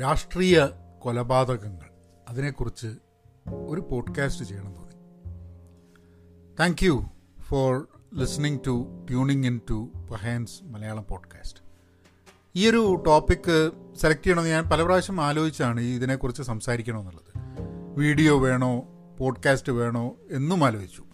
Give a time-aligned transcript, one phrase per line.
[0.00, 0.66] രാഷ്ട്രീയ
[0.98, 1.86] കൊലപാതകങ്ങൾ.
[2.28, 2.86] അതിനെക്കുറിച്ച്
[3.46, 4.94] ഒരു പോഡ്കാസ്റ്റ് ചെയ്യണം തോന്നി.
[6.60, 7.04] Thank you
[7.40, 11.60] for listening to tuning in to Pahayan's Malayalam podcast
[12.56, 17.32] ഈ ഒരു ടോപ്പിക്ക് സെലക്ട് ചെയ്യണമെന്ന് ഞാൻ പല പ്രാവശ്യം ആലോചിച്ചാണ് ഇതിനെക്കുറിച്ച് സംസാരിക്കണമെന്നുള്ളത്.
[17.98, 18.80] വീഡിയോ വേണോ
[19.18, 21.04] പോഡ്കാസ്റ്റ് വേണോ എന്നും ആലോചിച്ചു.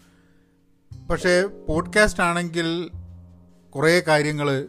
[1.11, 2.91] പക്ഷേ പോഡ്കാസ്റ്റ് ആണെങ്കിൽ
[3.71, 4.69] കുറേ കാര്യങ്ങൾ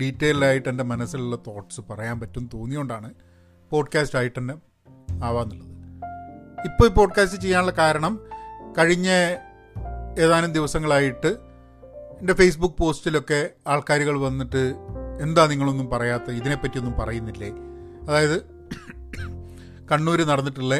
[0.00, 3.14] ഡീറ്റെയിൽഡായിട്ട് എന്റെ മനസ്സിലുള്ള തോട്ട്സ് പറയാൻ പറ്റും തോന്നിയോണ്ടാണ്
[3.70, 4.54] പോഡ്കാസ്റ്റ് ആയിട്ട് തന്നെ
[5.24, 5.70] ആവാന്നുള്ളത്.
[6.64, 8.14] ഇപ്പോൾ ഈ പോഡ്കാസ്റ്റ് ചെയ്യാനുള്ള കാരണം
[8.78, 9.08] കഴിഞ്ഞ
[10.18, 11.30] ഏതാനും ദിവസങ്ങളായിട്ട്
[12.20, 14.62] എന്റെ ഫേസ്ബുക്ക് പോസ്റ്റിലൊക്കെ ആൾക്കാരുകൾ വന്നിട്ട്
[15.22, 17.50] എന്താ നിങ്ങളൊന്നും പറയാത്ത ഇതിനെപ്പറ്റിയൊന്നും പറയുന്നില്ലേ?
[18.08, 18.38] അതായത്
[19.92, 20.78] കണ്ണൂർ നടന്നിട്ടുള്ള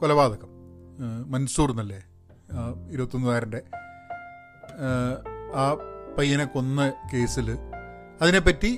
[0.00, 0.50] കൊലപാതകം
[1.30, 2.00] മൻസൂർ എന്നല്ലേ
[2.90, 3.60] ഇരുപത്തൊന്നുകാരന്റെ
[5.54, 5.64] ആ
[6.18, 7.48] പയ്യനെ കൊന്ന കേസിൽ
[8.22, 8.70] അതിനെപ്പറ്റി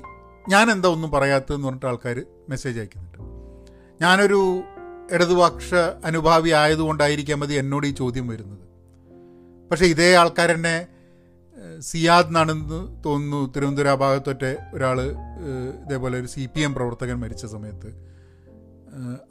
[0.49, 3.12] ഞാൻ എന്താ ഒന്നും പറയാത്തതെന്ന് പറഞ്ഞിട്ട് ആൾക്കാർ മെസ്സേജ് അയക്കുന്നുണ്ട്.
[4.03, 4.41] ഞാനൊരു
[5.11, 5.69] ഇടതുപക്ഷ
[6.05, 8.65] അനുഭാവി ആയതുകൊണ്ടായിരിക്കാം മതി എന്നോട് ഈ ചോദ്യം വരുന്നത്.
[9.71, 10.77] പക്ഷേ ഇതേ ആൾക്കാരെന്നെ
[11.79, 14.45] സിയാദ് എന്നാണെന്ന് തോന്നുന്നു തിരുവനന്തപുരം ഭാഗത്തൊറ്റ
[14.75, 14.99] ഒരാൾ
[15.85, 17.91] ഇതേപോലെ ഒരു സി പി എം പ്രവർത്തകൻ മരിച്ച സമയത്ത്.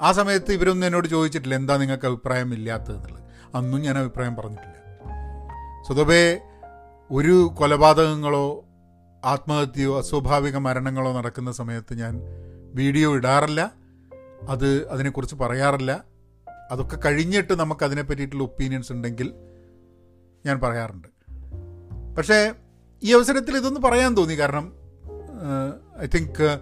[0.02, 3.26] ആ സമയത്ത് ഇവരൊന്നും എന്നോട് ചോദിച്ചിട്ടില്ല എന്താ നിങ്ങൾക്ക് അഭിപ്രായം ഇല്ലാത്തതെന്നുള്ളത്
[3.58, 4.78] അന്നും ഞാൻ അഭിപ്രായം പറഞ്ഞിട്ടില്ല.
[5.88, 6.24] സ്വതവേ
[7.12, 8.48] ഒരു കൊലപാതകങ്ങളോ
[9.26, 12.14] ആത്മഹത്യയോ അസ്വാഭാവിക മരണങ്ങളോ നടക്കുന്ന സമയത്ത് ഞാൻ
[12.74, 13.62] വീഡിയോ ഇടാറില്ല.
[14.50, 16.04] അത് അതിനെക്കുറിച്ച് പറയാറില്ല.
[16.72, 19.34] അതൊക്കെ കഴിഞ്ഞിട്ട് നമുക്ക് അതിനെ പറ്റിയിട്ടുള്ള ഒപ്പീനിയൻസ് ഉണ്ടെങ്കിൽ
[20.46, 21.08] ഞാൻ പറയാറുണ്ട്.
[22.18, 22.54] പക്ഷേ
[23.04, 24.34] ഈ അവസരത്തിൽ ഇതൊന്ന് പറയാൻ തോന്നി.
[24.34, 24.74] കാരണം
[26.00, 26.60] ഐ തിങ്ക്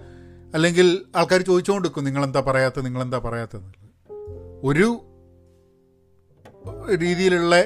[0.54, 2.86] അല്ലെങ്കിൽ ആൾക്കാർ ചോദിച്ചുകൊണ്ടിരിക്കും നിങ്ങളെന്താ പറയാത്തത്?
[2.86, 3.72] നിങ്ങളെന്താ പറയാത്തത്?
[4.64, 5.06] ഒരു
[6.96, 7.66] രീതിയിലുള്ള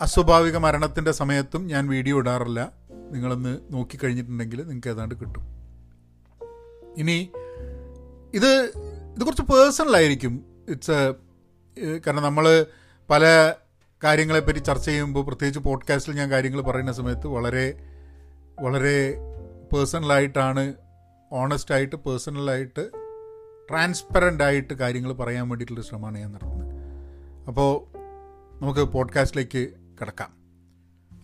[0.00, 2.72] അസ്വാഭാവിക മരണത്തിന്റെ സമയത്തും ഞാൻ വീഡിയോ ഇടാറില്ല.
[3.10, 5.42] നിങ്ങളൊന്ന് നോക്കിക്കഴിഞ്ഞിട്ടുണ്ടെങ്കിൽ നിങ്ങൾക്ക് ഏതാണ്ട് കിട്ടും.
[6.96, 7.30] ഇനി
[8.34, 8.72] ഇത്
[9.16, 10.44] ഇത് കുറച്ച് പേഴ്സണൽ ആയിരിക്കും.
[10.68, 11.14] ഇറ്റ്സ്
[12.06, 12.66] കാരണം നമ്മൾ
[13.10, 13.54] പല
[14.04, 17.74] കാര്യങ്ങളെപ്പറ്റി ചർച്ച ചെയ്യുമ്പോൾ പ്രത്യേകിച്ച് പോഡ്കാസ്റ്റിൽ ഞാൻ കാര്യങ്ങൾ പറയുന്ന സമയത്ത് വളരെ
[18.60, 19.14] വളരെ
[19.72, 20.74] പേഴ്സണലായിട്ടാണ്
[21.32, 22.90] ഓണസ്റ്റായിട്ട് പേഴ്സണലായിട്ട്
[23.70, 26.74] ട്രാൻസ്പെറന്റ് ആയിട്ട് കാര്യങ്ങൾ പറയാൻ വേണ്ടിയിട്ടുള്ള ശ്രമമാണ് ഞാൻ നടത്തുന്നത്.
[27.48, 27.98] അപ്പോൾ
[28.62, 29.68] നമുക്ക് പോഡ്കാസ്റ്റിലേക്ക്
[30.00, 30.30] കിടക്കാം.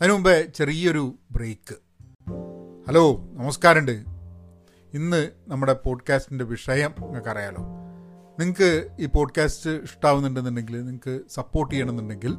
[0.00, 1.74] അതിനു മുമ്പേ ചെറിയൊരു ബ്രേക്ക്
[2.88, 4.04] ഹലോ നമസ്കാരമുണ്ട്.
[4.94, 7.75] ഇന്ന് നമ്മുടെ പോഡ്കാസ്റ്റിന്റെ വിഷയം നിങ്ങൾക്ക് അറിയാലോ
[8.38, 12.36] നിങ്ങൾക്ക് ഈ പോഡ്കാസ്റ്റ് ഇഷ്ടാവുന്നുണ്ടെന്നുണ്ടെങ്കിൽ നിങ്ങൾക്ക് സപ്പോർട്ട് ചെയ്യണമെന്നുണ്ടെങ്കിൽ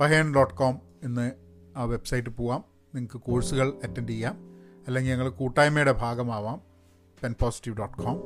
[0.00, 1.32] പഹയൻ ഡോട്ട് കോം എന്ന്
[1.76, 2.64] ആ വെബ്സൈറ്റ് പോവാം.
[2.94, 4.36] നിങ്ങൾക്ക് കോഴ്സുകൾ അറ്റൻഡ് ചെയ്യാം.
[4.86, 6.60] അല്ലെങ്കിൽ ഞങ്ങൾ കൂട്ടായ്മയുടെ ഭാഗമാവാം.
[7.22, 8.20] പെൻ പോസിറ്റീവ് ഡോട്ട് കോം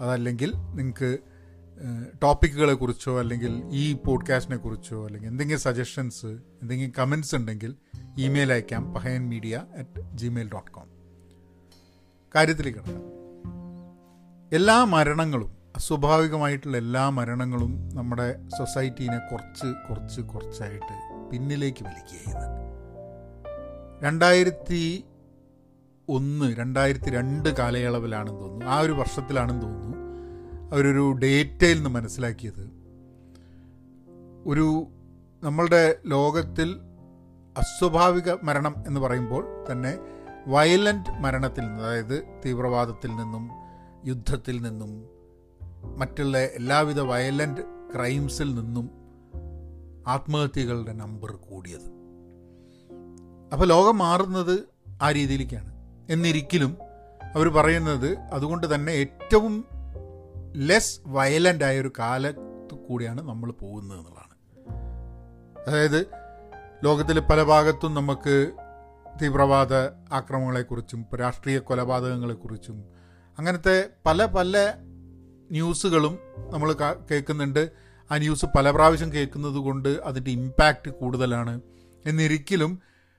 [0.00, 1.18] അതല്ലെങ്കിൽ നിങ്ങൾക്ക്
[2.22, 7.74] ടോപ്പിക്കുകളെ കുറിച്ചോ അല്ലെങ്കിൽ ഈ പോഡ്കാസ്റ്റിനെ കുറിച്ചോ അല്ലെങ്കിൽ എന്തെങ്കിലും സജഷൻസ് എന്തെങ്കിലും കമൻസ് ഉണ്ടെങ്കിൽ
[8.18, 8.94] ഇമെയിൽ അയക്കാം.
[8.94, 10.86] Pahayan media at gmail dot com
[12.34, 12.78] കാര്യത്തിലേക്ക്
[14.52, 20.94] എല്ലാ മരണങ്ങളും അസ്വാഭാവികമായിട്ടുള്ള എല്ലാ മരണങ്ങളും നമ്മുടെ സൊസൈറ്റീനെ കുറച്ച് കുറച്ച് കുറച്ചായിട്ട്
[21.30, 22.46] പിന്നിലേക്ക് വലിക്കുകയാണ്.
[24.04, 25.04] രണ്ടായിരത്തി
[26.08, 28.66] ഒന്ന് രണ്ടായിരത്തി രണ്ട് കാലയളവിലാണെന്ന് തോന്നുന്നു.
[28.66, 29.96] ആ ഒരു വർഷത്തിലാണെന്ന് തോന്നുന്നു.
[30.72, 32.70] അവരൊരു ഡേറ്റയിൽ നിന്ന് മനസ്സിലാക്കിയത്
[34.46, 34.86] ഒരു
[35.42, 36.80] നമ്മളുടെ ലോകത്തിൽ
[37.56, 39.98] അസ്വാഭാവിക മരണം എന്ന് പറയുമ്പോൾ തന്നെ
[40.46, 43.50] വയലന്റ് മരണത്തിൽ നിന്ന് അതായത് തീവ്രവാദത്തിൽ നിന്നും
[44.04, 45.21] യുദ്ധത്തിൽ നിന്നും
[45.84, 47.60] മറ്റുള്ള എല്ലാവിധ വയലന്റ്
[47.94, 48.90] ക്രൈംസിൽ നിന്നും
[50.06, 52.02] ആത്മഹത്യകളുടെ നമ്പർ കൂടിയത്.
[53.52, 54.60] അപ്പോൾ ലോകം മാറുന്നത്
[55.02, 55.72] ആ രീതിയിലേക്കാണ്.
[56.10, 56.76] എന്നിരിക്കലും
[57.34, 59.64] അവർ പറയുന്നത് അതുകൊണ്ട് തന്നെ ഏറ്റവും
[60.56, 64.32] ലെസ് വയലന്റ് ആയ ഒരു കാലത്ത് കൂടിയാണ് നമ്മൾ പോകുന്നത് എന്നുള്ളതാണ്.
[65.68, 66.06] അതായത്
[66.84, 68.52] ലോകത്തിലെ പല ഭാഗത്തും നമുക്ക്
[69.22, 69.74] തീവ്രവാദ
[70.12, 72.84] ആക്രമണങ്ങളെക്കുറിച്ചും രാഷ്ട്രീയ കൊലപാതകങ്ങളെക്കുറിച്ചും
[73.38, 74.74] അങ്ങനത്തെ പല പല
[75.52, 76.14] ന്യൂസുകളും
[76.52, 76.68] നമ്മൾ
[77.10, 77.62] കേൾക്കുന്നുണ്ട്.
[78.10, 81.54] ആ ന്യൂസ് പല പ്രാവശ്യം കേൾക്കുന്നത് കൊണ്ട് അതിന്റെ ഇമ്പാക്റ്റ് കൂടുതലാണ്.
[82.06, 82.72] എന്നിരിക്കലും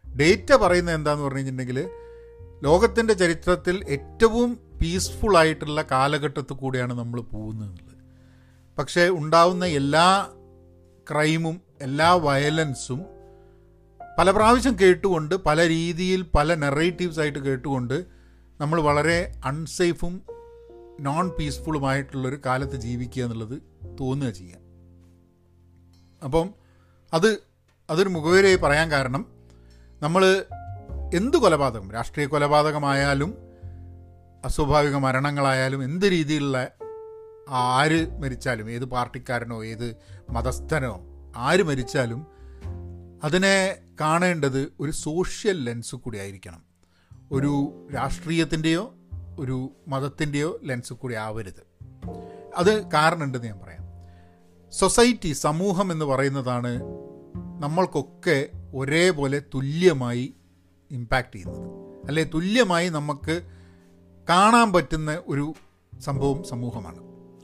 [0.05, 1.79] ഡേറ്റ പറയുന്നത് എന്താന്ന് പറഞ്ഞു കഴിഞ്ഞിട്ടുണ്ടെങ്കിൽ
[2.63, 4.49] ലോകത്തിന്റെ ചരിത്രത്തിൽ ഏറ്റവും
[4.81, 7.79] പീസ്ഫുൾ ആയിട്ടുള്ള കാലഘട്ടത്തിൽ കൂടെയാണ് നമ്മൾ പോകുന്നത്
[8.77, 10.07] പക്ഷേ ഉണ്ടാവുന്ന എല്ലാ
[11.11, 12.99] ക്രൈമും എല്ലാ വയലൻസും
[14.17, 17.97] പല പ്രാവശ്യം കേട്ടുകൊണ്ട് പല രീതിയിൽ പല നെറേറ്റീവ്സ് ആയിട്ട് കേട്ടുകൊണ്ട്
[18.61, 20.13] നമ്മൾ വളരെ അൺസേഫും
[20.99, 23.61] നോൺ പീസ്ഫുള്ളുമായിട്ടുള്ളൊരു കാലത്ത് ജീവിക്കുക എന്നുള്ളത്
[23.99, 24.57] തോന്നുക ചെയ്യുക
[26.23, 26.53] അപ്പം
[27.13, 27.43] അത്
[27.89, 29.25] അതൊരു മുഖവരയായി പറയാൻ കാരണം
[30.01, 30.45] നമ്മൾ
[31.15, 33.33] എന്ത് കൊലപാതകം രാഷ്ട്രീയ കൊലപാതകമായാലും
[34.45, 36.71] അസ്വാഭാവിക മരണങ്ങളായാലും എന്ത് രീതിയിലുള്ള
[37.49, 39.95] ആര് മരിച്ചാലും ഏത് പാർട്ടിക്കാരനോ ഏത്
[40.29, 41.01] മതസ്ഥനോ
[41.35, 42.27] ആര് മരിച്ചാലും
[43.23, 46.63] അതിനെ കാണേണ്ടത് ഒരു സോഷ്യൽ ലെൻസ് കൂടി ആയിരിക്കണം.
[47.31, 48.95] ഒരു രാഷ്ട്രീയത്തിന്റെയോ
[49.39, 51.63] ഒരു മതത്തിന്റെയോ ലെൻസ് കൂടി ആവരുത്.
[52.57, 53.83] അത് കാരണമുണ്ടെന്ന് ഞാൻ പറയാം.
[54.71, 56.81] സൊസൈറ്റി സമൂഹം എന്ന് പറയുന്നതാണ്
[57.59, 60.33] നമ്മൾക്കൊക്കെ ഒരേപോലെ തുല്യമായി
[60.91, 61.67] ഇമ്പാക്റ്റ് ചെയ്യുന്നത്.
[62.07, 63.41] അല്ലെ തുല്യമായി നമുക്ക്
[64.29, 65.53] കാണാൻ പറ്റുന്ന ഒരു
[65.99, 66.99] സംഭവം സമൂഹമാണ്.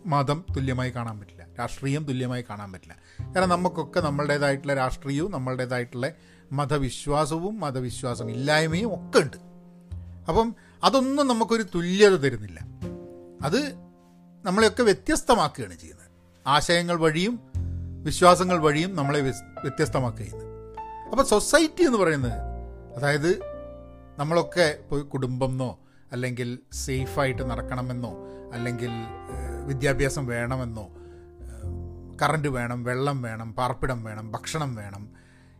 [0.05, 1.47] മതം തുല്യമായി കാണാൻ പറ്റില്ല.
[1.59, 2.97] രാഷ്ട്രീയം തുല്യമായി കാണാൻ പറ്റില്ല.
[3.35, 6.11] കാരണം നമുക്കൊക്കെ നമ്മളുടേതായിട്ടുള്ള രാഷ്ട്രീയവും നമ്മളുടേതായിട്ടുള്ള
[6.51, 9.37] മതവിശ്വാസവും മതവിശ്വാസം ഇല്ലായ്മയും ഒക്കെ ഉണ്ട്.
[10.27, 12.59] അപ്പം അതൊന്നും നമുക്കൊരു തുല്യത തരുന്നില്ല.
[13.45, 13.73] അത്
[14.45, 16.07] നമ്മളെയൊക്കെ വ്യത്യസ്തമാക്കുകയാണ് ചെയ്യുന്നത്.
[16.47, 17.39] ആശയങ്ങൾ വഴിയും
[18.03, 20.43] വിശ്വാസങ്ങൾ വഴിയും നമ്മളെ വ്യത്യസ്തമാക്കുകയാണ്.
[21.11, 22.33] അപ്പോൾ സൊസൈറ്റി എന്ന് പറയുന്നത്
[22.95, 23.41] അതായത്
[24.17, 25.79] നമ്മളൊക്കെ പോയി കുടുംബമെന്നോ
[26.11, 28.13] അല്ലെങ്കിൽ സേഫായിട്ട് നടക്കണമെന്നോ
[28.53, 28.89] അല്ലെങ്കിൽ
[29.65, 30.87] വിദ്യാഭ്യാസം വേണമെന്നോ
[32.21, 35.09] കറണ്ട് വേണം വെള്ളം വേണം പാർപ്പിടം വേണം ഭക്ഷണം വേണം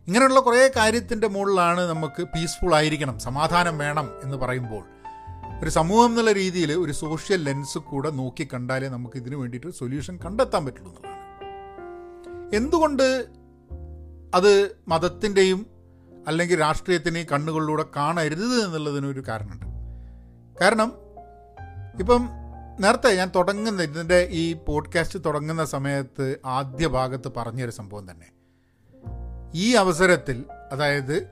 [0.06, 4.99] ഇങ്ങനെയുള്ള കുറേ കാര്യത്തിന്റെ മുകളിലാണ് നമുക്ക് പീസ്ഫുൾ ആയിരിക്കണം സമാധാനം വേണം എന്ന് പറയുമ്പോൾ
[5.62, 10.66] ഒരു സമൂഹം എന്നുള്ള രീതിയിൽ ഒരു സോഷ്യൽ ലെൻസ് കൂടെ നോക്കി കണ്ടാലേ നമുക്ക് ഇതിനു വേണ്ടിയിട്ട് സൊല്യൂഷൻ കണ്ടെത്താൻ
[10.66, 11.02] പറ്റുള്ളൂ
[12.54, 13.26] എന്തുകൊണ്ട്
[14.34, 15.66] അത് മതത്തിന്റെയും
[16.26, 19.66] അല്ലെങ്കിൽ രാഷ്ട്രീയത്തിനെയും കണ്ണുകളിലൂടെ കാണരുത് എന്നുള്ളതിനൊരു കാരണമുണ്ട്.
[20.60, 20.92] കാരണം
[22.00, 22.28] ഇപ്പം
[22.80, 28.26] നേരത്തെ ഞാൻ തുടങ്ങുന്ന ഇതിന്റെ ഈ പോഡ്കാസ്റ്റ് തുടങ്ങുന്ന സമയത്ത് ആദ്യ ഭാഗത്ത് പറഞ്ഞൊരു സംഭവം തന്നെ.
[29.54, 31.28] ഈ അവസരത്തിൽ അതായത്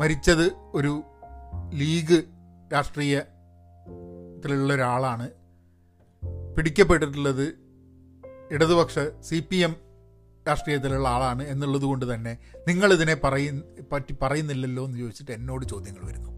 [0.00, 1.02] മരിച്ചത് ഒരു
[1.72, 2.22] ലീഗ്
[2.72, 5.30] രാഷ്ട്രീയത്തിലുള്ള ഒരാളാണ്
[6.56, 7.54] പിടിക്കപ്പെട്ടിട്ടുള്ളത്
[8.50, 9.76] ഇടതുപക്ഷ സി പി എം
[10.48, 12.38] രാഷ്ട്രീയത്തിലുള്ള ആളാണ് എന്നുള്ളത് കൊണ്ട് തന്നെ
[12.68, 13.60] നിങ്ങളിതിനെ പറയ
[13.92, 16.30] പറ്റി പറയുന്നില്ലല്ലോ എന്ന് ചോദിച്ചിട്ട് എന്നോട് ചോദ്യങ്ങൾ വരുന്നു.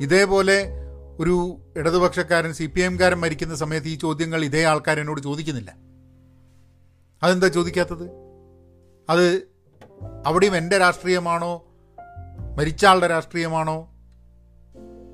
[0.00, 0.66] ഇതേപോലെ
[1.20, 5.76] ഒരു ഇടതുപക്ഷക്കാരൻ സി പി എംകാരൻ മരിക്കുന്ന സമയത്ത് ഈ ചോദ്യങ്ങൾ ഇതേ ആൾക്കാർ എന്നോട് ചോദിക്കുന്നില്ല.
[7.22, 8.10] അതെന്താ ചോദിക്കാത്തത്?
[9.10, 9.48] അത്
[10.26, 11.64] അവിടെയും എന്റെ രാഷ്ട്രീയമാണോ?
[12.58, 13.91] മരിച്ച ആളുടെ രാഷ്ട്രീയമാണോ?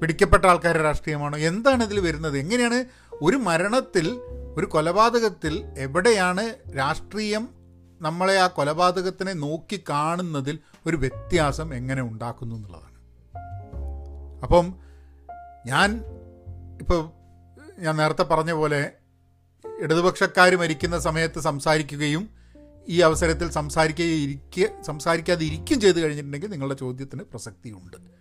[0.00, 1.38] പിടിക്കപ്പെട്ട ആൾക്കാരുടെ രാഷ്ട്രീയമാണോ?
[1.38, 2.38] എന്താണ് ഇതിൽ വരുന്നത്?
[2.38, 2.84] എങ്ങനെയാണ്
[3.22, 4.20] ഒരു മരണത്തിൽ
[4.56, 7.48] ഒരു കൊലപാതകത്തിൽ എവിടെയാണ് രാഷ്ട്രീയം
[8.00, 12.88] നമ്മളെ ആ കൊലപാതകത്തിനെ നോക്കി കാണുന്നതിൽ ഒരു വ്യത്യാസം എങ്ങനെ ഉണ്ടാക്കുന്നു എന്നുള്ളതാണ്.
[14.42, 14.74] അപ്പം
[15.66, 16.04] ഞാൻ
[16.80, 17.10] ഇപ്പോൾ
[17.78, 18.92] ഞാൻ നേരത്തെ പറഞ്ഞ പോലെ
[19.80, 22.30] ഇടതുപക്ഷക്കാർ മരിക്കുന്ന സമയത്ത് സംസാരിക്കുകയും
[22.88, 28.17] ഈ അവസരത്തിൽ സംസാരിക്കുക ഇരിക്കുക സംസാരിക്കാതിരിക്കുകയും ചെയ്തു കഴിഞ്ഞിട്ടുണ്ടെങ്കിൽ നിങ്ങളുടെ ചോദ്യത്തിന് പ്രസക്തിയുണ്ട്.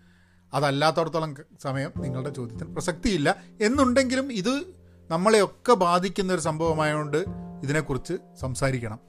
[0.53, 3.35] അതല്ലാത്തടത്തോളം സമയം നിങ്ങളുടെ ചോദ്യത്തിന് പ്രസക്തിയില്ല.
[3.61, 4.63] എന്നുണ്ടെങ്കിലും ഇത്
[5.09, 7.25] നമ്മളെയൊക്കെ ബാധിക്കുന്ന ഒരു സംഭവമായതുകൊണ്ട്
[7.63, 8.99] ഇതിനെക്കുറിച്ച് സംസാരിക്കണം.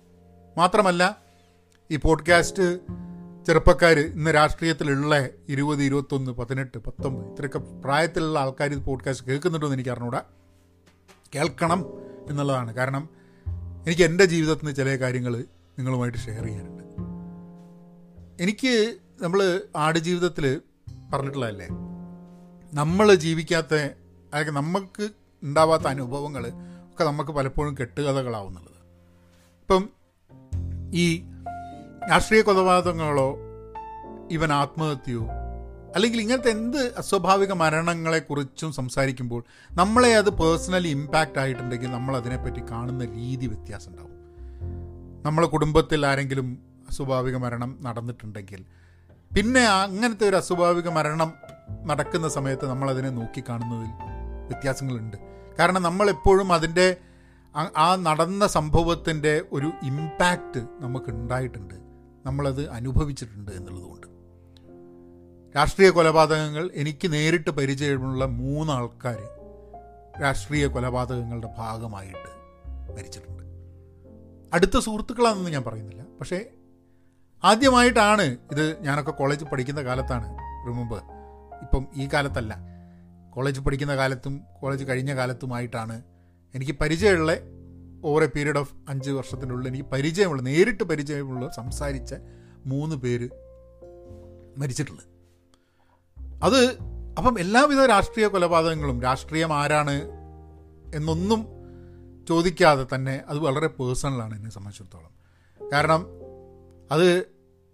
[0.56, 1.18] മാത്രമല്ല
[1.90, 2.80] ഈ പോഡ്കാസ്റ്റ്
[3.46, 9.90] ചെറുപ്പക്കാർ ഇന്ന് രാഷ്ട്രീയത്തിലുള്ള ഇരുപത് ഇരുപത്തൊന്ന് പതിനെട്ട് പത്തൊമ്പത് ഇത്രയൊക്കെ പ്രായത്തിലുള്ള ആൾക്കാർ ഇത് പോഡ്കാസ്റ്റ് കേൾക്കുന്നുണ്ടോ എന്ന് എനിക്ക്
[9.90, 10.22] അറിഞ്ഞൂടാ
[11.34, 11.84] കേൾക്കണം
[12.30, 12.74] എന്നുള്ളതാണ്.
[12.74, 13.08] കാരണം
[13.86, 15.36] എനിക്ക് എന്റെ ജീവിതത്തിൽ നിന്ന് ചില കാര്യങ്ങൾ
[15.78, 16.84] നിങ്ങളുമായിട്ട് ഷെയർ ചെയ്യാനുണ്ട്.
[18.42, 20.60] എനിക്ക് നമ്മൾ ആടുജീവിതത്തിൽ
[21.12, 21.66] പറഞ്ഞിട്ടുള്ളതല്ലേ?
[22.74, 23.74] നമ്മൾ ജീവിക്കാത്ത
[24.34, 25.08] അല്ലെങ്കിൽ നമുക്ക്
[25.42, 26.48] ഉണ്ടാവാത്ത അനുഭവങ്ങൾ
[26.92, 28.78] ഒക്കെ നമുക്ക് പലപ്പോഴും കെട്ടുകഥകളാവുന്നുള്ളത്.
[29.60, 29.88] ഇപ്പം
[30.94, 31.22] ഈ
[32.10, 33.36] രാഷ്ട്രീയ കൊലപാതകങ്ങളോ
[34.30, 35.26] ഇവൻ ആത്മഹത്യയോ
[35.94, 43.46] അല്ലെങ്കിൽ ഇങ്ങനത്തെ എന്ത് അസ്വാഭാവിക മരണങ്ങളെക്കുറിച്ചും സംസാരിക്കുമ്പോൾ നമ്മളെ അത് പേഴ്സണലി ഇമ്പാക്റ്റ് ആയിട്ടുണ്ടെങ്കിൽ നമ്മൾ അതിനെപ്പറ്റി കാണുന്ന രീതി
[43.46, 44.12] വ്യത്യാസം ഉണ്ടാവും.
[45.24, 46.58] നമ്മളെ കുടുംബത്തിൽ ആരെങ്കിലും
[46.88, 48.64] അസ്വാഭാവിക മരണം നടന്നിട്ടുണ്ടെങ്കിൽ
[49.36, 51.32] പിന്നെ അങ്ങനത്തെ ഒരു അസ്വാഭാവിക മരണം
[51.86, 53.90] നടക്കുന്ന സമയത്ത് നമ്മളതിനെ നോക്കിക്കാണുന്നതിൽ
[54.46, 55.16] വ്യത്യാസങ്ങളുണ്ട്.
[55.58, 56.96] കാരണം നമ്മളെപ്പോഴും അതിന്റെ
[57.76, 61.74] ആ നടന്ന സംഭവത്തിന്റെ ഒരു ഇമ്പാക്റ്റ് നമുക്ക് ഉണ്ടായിട്ടുണ്ട്
[62.26, 64.06] നമ്മളത് അനുഭവിച്ചിട്ടുണ്ട് എന്നുള്ളതുകൊണ്ട്.
[65.56, 69.18] രാഷ്ട്രീയ കൊലപാതകങ്ങൾ എനിക്ക് നേരിട്ട് പരിചയമുള്ള മൂന്ന് ആൾക്കാർ
[70.22, 72.30] രാഷ്ട്രീയ കൊലപാതകങ്ങളുടെ ഭാഗമായിട്ട്
[72.96, 73.42] മരിച്ചിട്ടുണ്ട്.
[74.52, 76.02] അടുത്ത സുഹൃത്തുക്കളാണെന്ന് ഞാൻ പറയുന്നില്ല.
[76.02, 76.44] പക്ഷേ
[77.44, 80.96] ആദ്യമായിട്ടാണ് ഇത് ഞാനൊക്കെ കോളേജിൽ പഠിക്കുന്ന കാലത്താണ് റിമുമ്പ്
[81.60, 82.58] ഇപ്പം ഈ കാലത്തല്ല.
[83.30, 86.02] കോളേജ് പഠിക്കുന്ന കാലത്തും കോളേജ് കഴിഞ്ഞ കാലത്തുമായിട്ടാണ്
[86.54, 87.32] എനിക്ക് പരിചയമുള്ള
[88.04, 92.14] ഓവർ എ പീരീഡ് ഓഫ് അഞ്ച് വർഷത്തിനുള്ളിൽ എനിക്ക് പരിചയമുള്ള നേരിട്ട് പരിചയമുള്ള സംസാരിച്ച
[92.66, 93.28] മൂന്ന് പേര്
[94.58, 95.04] മരിച്ചിട്ടുള്ളത്.
[96.42, 96.78] അത്
[97.18, 100.00] അപ്പം എല്ലാവിധ രാഷ്ട്രീയ കൊലപാതകങ്ങളും രാഷ്ട്രീയം ആരാണ്
[100.94, 101.46] എന്നൊന്നും
[102.28, 105.18] ചോദിക്കാതെ തന്നെ അത് വളരെ പേഴ്സണലാണ് എന്നെ സംബന്ധിച്ചിടത്തോളം.
[105.72, 106.17] കാരണം
[106.90, 107.24] അത്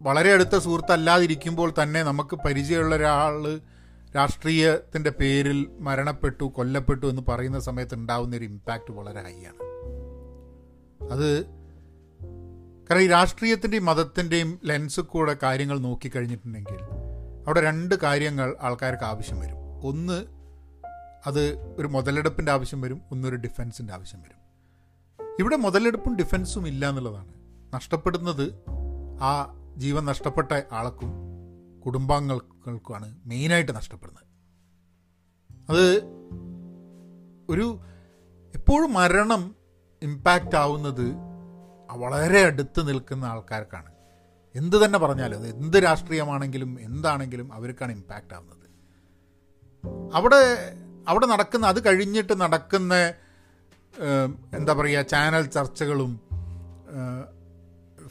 [0.02, 3.60] വളരെ അടുത്ത സുഹൃത്തല്ലാതിരിക്കുമ്പോൾ തന്നെ നമുക്ക് പരിചയമുള്ള ഒരാൾ
[4.16, 9.74] രാഷ്ട്രീയത്തിന്റെ പേരിൽ മരണപ്പെട്ടു കൊല്ലപ്പെട്ടു എന്ന് പറയുന്ന സമയത്ത് ഉണ്ടാകുന്ന ഒരു ഇമ്പാക്റ്റ് വളരെ ഹൈ ആണ്.
[11.12, 11.44] അത്
[12.90, 16.78] കാരണം ഈ രാഷ്ട്രീയത്തിന്റെയും മതത്തിന്റെയും ലെൻസ് കൂടെ കാര്യങ്ങൾ നോക്കിക്കഴിഞ്ഞിട്ടുണ്ടെങ്കിൽ
[17.46, 19.86] അവിടെ രണ്ട് കാര്യങ്ങൾ ആൾക്കാർക്ക് ആവശ്യം വരും.
[19.86, 20.24] ഒന്ന്
[21.26, 24.44] അത് ഒരു മുതലെടുപ്പിന്റെ ആവശ്യം വരും ഒന്നൊരു ഡിഫൻസിന്റെ ആവശ്യം വരും.
[25.40, 27.34] ഇവിടെ മുതലെടുപ്പും ഡിഫൻസും ഇല്ല എന്നുള്ളതാണ്.
[27.74, 28.54] നഷ്ടപ്പെടുന്നത്
[29.20, 31.12] ആ ജീവൻ നഷ്ടപ്പെട്ട ആൾക്കും
[31.86, 34.24] കുടുംബാംഗങ്ങൾക്കുമാണ് മെയിനായിട്ട് നഷ്ടപ്പെടുന്നത്.
[35.68, 36.04] അത്
[37.50, 37.80] ഒരു
[38.54, 39.56] എപ്പോഴും മരണം
[40.02, 41.14] ഇമ്പാക്റ്റ് ആവുന്നത്
[41.90, 43.92] വളരെ അടുത്ത് നിൽക്കുന്ന ആൾക്കാർക്കാണ്.
[44.54, 48.64] എന്ത് തന്നെ പറഞ്ഞാലും അത് എന്ത് രാഷ്ട്രീയമാണെങ്കിലും എന്താണെങ്കിലും അവർക്കാണ് ഇമ്പാക്റ്റ് ആവുന്നത്.
[50.14, 50.40] അവിടെ
[51.08, 52.94] അവിടെ നടക്കുന്ന അത് കഴിഞ്ഞിട്ട് നടക്കുന്ന
[54.56, 56.20] എന്താ പറയുക ചാനൽ ചർച്ചകളും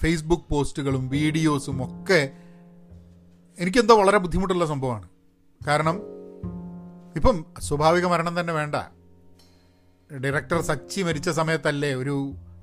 [0.01, 2.31] ഫേസ്ബുക്ക് പോസ്റ്റുകളും വീഡിയോസും ഒക്കെ
[3.59, 5.07] എനിക്കെന്തോ വളരെ ബുദ്ധിമുട്ടുള്ള സംഭവമാണ്.
[5.67, 5.97] കാരണം
[7.15, 8.75] ഇപ്പം സ്വാഭാവിക മരണം തന്നെ വേണ്ട.
[10.09, 12.15] ഡയറക്ടർ സച്ചി മരിച്ച സമയത്തല്ലേ ഒരു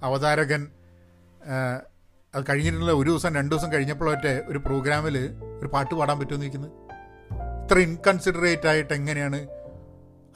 [0.03, 0.69] അവതാരകൻ
[2.35, 5.17] അത് കഴിഞ്ഞിട്ടുള്ള ഒരു ദിവസം രണ്ട് ദിവസം കഴിഞ്ഞപ്പോഴൊക്കെ ഒരു പ്രോഗ്രാമിൽ
[5.61, 6.73] ഒരു പാട്ട് പാടാൻ പറ്റുമെന്ന് ഇരിക്കുന്നത്
[7.65, 9.41] ഇത്ര ഇൻകൺസിഡറേറ്റ് ആയിട്ട് എങ്ങനെയാണ്?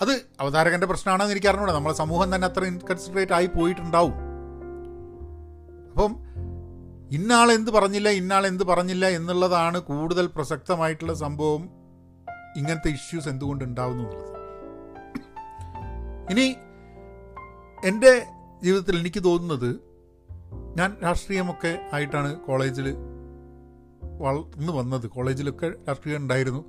[0.00, 1.72] അത് അവതാരകന്റെ പ്രശ്നമാണെന്ന് എനിക്ക് അറിഞ്ഞൂടാ.
[1.72, 4.14] നമ്മളെ സമൂഹം തന്നെ അത്ര ഇൻകൺസിഡറേറ്റ് ആയി പോയിട്ടുണ്ടാവും.
[5.90, 6.12] അപ്പം
[7.11, 11.68] ഇന്നാൾ എന്ത് പറഞ്ഞില്ല ഇന്നാളെന്ത് പറഞ്ഞില്ല എന്നുള്ളതാണ് കൂടുതൽ പ്രസക്തമായിട്ടുള്ള സംഭവം.
[12.56, 14.34] ഇങ്ങനത്തെ ഇഷ്യൂസ് എന്തുകൊണ്ട് ഉണ്ടാവുന്നു എന്നുള്ളത്.
[16.30, 16.54] ഇനി
[17.84, 18.26] എന്റെ
[18.62, 19.76] ജീവിതത്തിൽ എനിക്ക് തോന്നുന്നത്
[20.78, 22.94] ഞാൻ രാഷ്ട്രീയമൊക്കെ ആയിട്ടാണ് കോളേജിൽ
[24.18, 25.06] വളർന്നു വന്നത്.
[25.06, 26.64] കോളേജിലൊക്കെ രാഷ്ട്രീയം ഉണ്ടായിരുന്നു.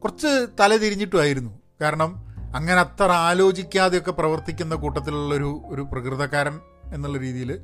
[0.00, 6.60] കുറച്ച് തല തിരിഞ്ഞിട്ടുമായിരുന്നു കാരണം അങ്ങനെ അത്ര ആലോചിക്കാതെയൊക്കെ പ്രവർത്തിക്കുന്ന കൂട്ടത്തിലുള്ളൊരു ഒരു പ്രകൃതക്കാരൻ
[6.94, 7.60] എന്നുള്ള രീതിയിൽ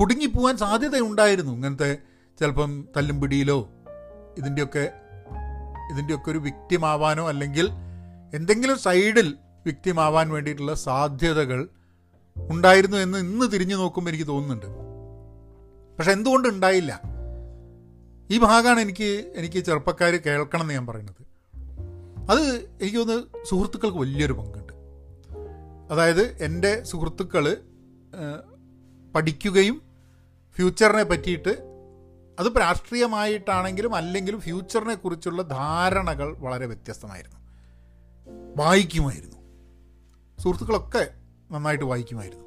[0.00, 1.52] കുടുങ്ങിപ്പോവാൻ സാധ്യതയുണ്ടായിരുന്നു.
[1.52, 1.98] ഇങ്ങനത്തെ
[2.38, 3.68] ചിലപ്പം തല്ലും പിടിയിലോ
[4.38, 4.92] ഇതിന്റെയൊക്കെ
[5.92, 7.68] ഇതിന്റെയൊക്കെ ഒരു വിക്റ്റിമാവാനോ അല്ലെങ്കിൽ
[8.34, 9.36] എന്തെങ്കിലും സൈഡിൽ
[9.66, 11.68] വിക്റ്റിമാവാൻ വേണ്ടിയിട്ടുള്ള സാധ്യതകൾ
[12.36, 14.66] ഉണ്ടായിരുന്നു എന്ന് ഇന്ന് തിരിഞ്ഞു നോക്കുമ്പോൾ എനിക്ക് തോന്നുന്നുണ്ട്.
[15.98, 17.00] പക്ഷെ എന്തുകൊണ്ട് ഉണ്ടായില്ല?
[18.30, 21.22] ഈ ഭാഗമാണ് എനിക്ക് എനിക്ക് ചെറുപ്പക്കാർ കേൾക്കണം എന്ന് ഞാൻ പറയുന്നത്.
[22.30, 22.40] അത്
[22.82, 24.72] എനിക്ക് തോന്നുന്നു സുഹൃത്തുക്കൾക്ക് വലിയൊരു പങ്കുണ്ട്.
[25.92, 27.56] അതായത് എന്റെ സുഹൃത്തുക്കൾ
[29.14, 29.85] പഠിക്കുകയും
[30.56, 31.48] ഫ്യൂച്ചറിനെ പറ്റിയിട്ട്
[32.38, 37.36] അത് രാഷ്ട്രീയമായിട്ടാണെങ്കിലും അല്ലെങ്കിലും ഫ്യൂച്ചറിനെ കുറിച്ചുള്ള ധാരണകൾ വളരെ വ്യത്യസ്തമായിരുന്നു.
[38.56, 39.36] വായിക്കുമായിരുന്നു.
[40.42, 41.10] സുഹൃത്തുക്കളൊക്കെ
[41.52, 42.46] നന്നായിട്ട് വായിക്കുമായിരുന്നു.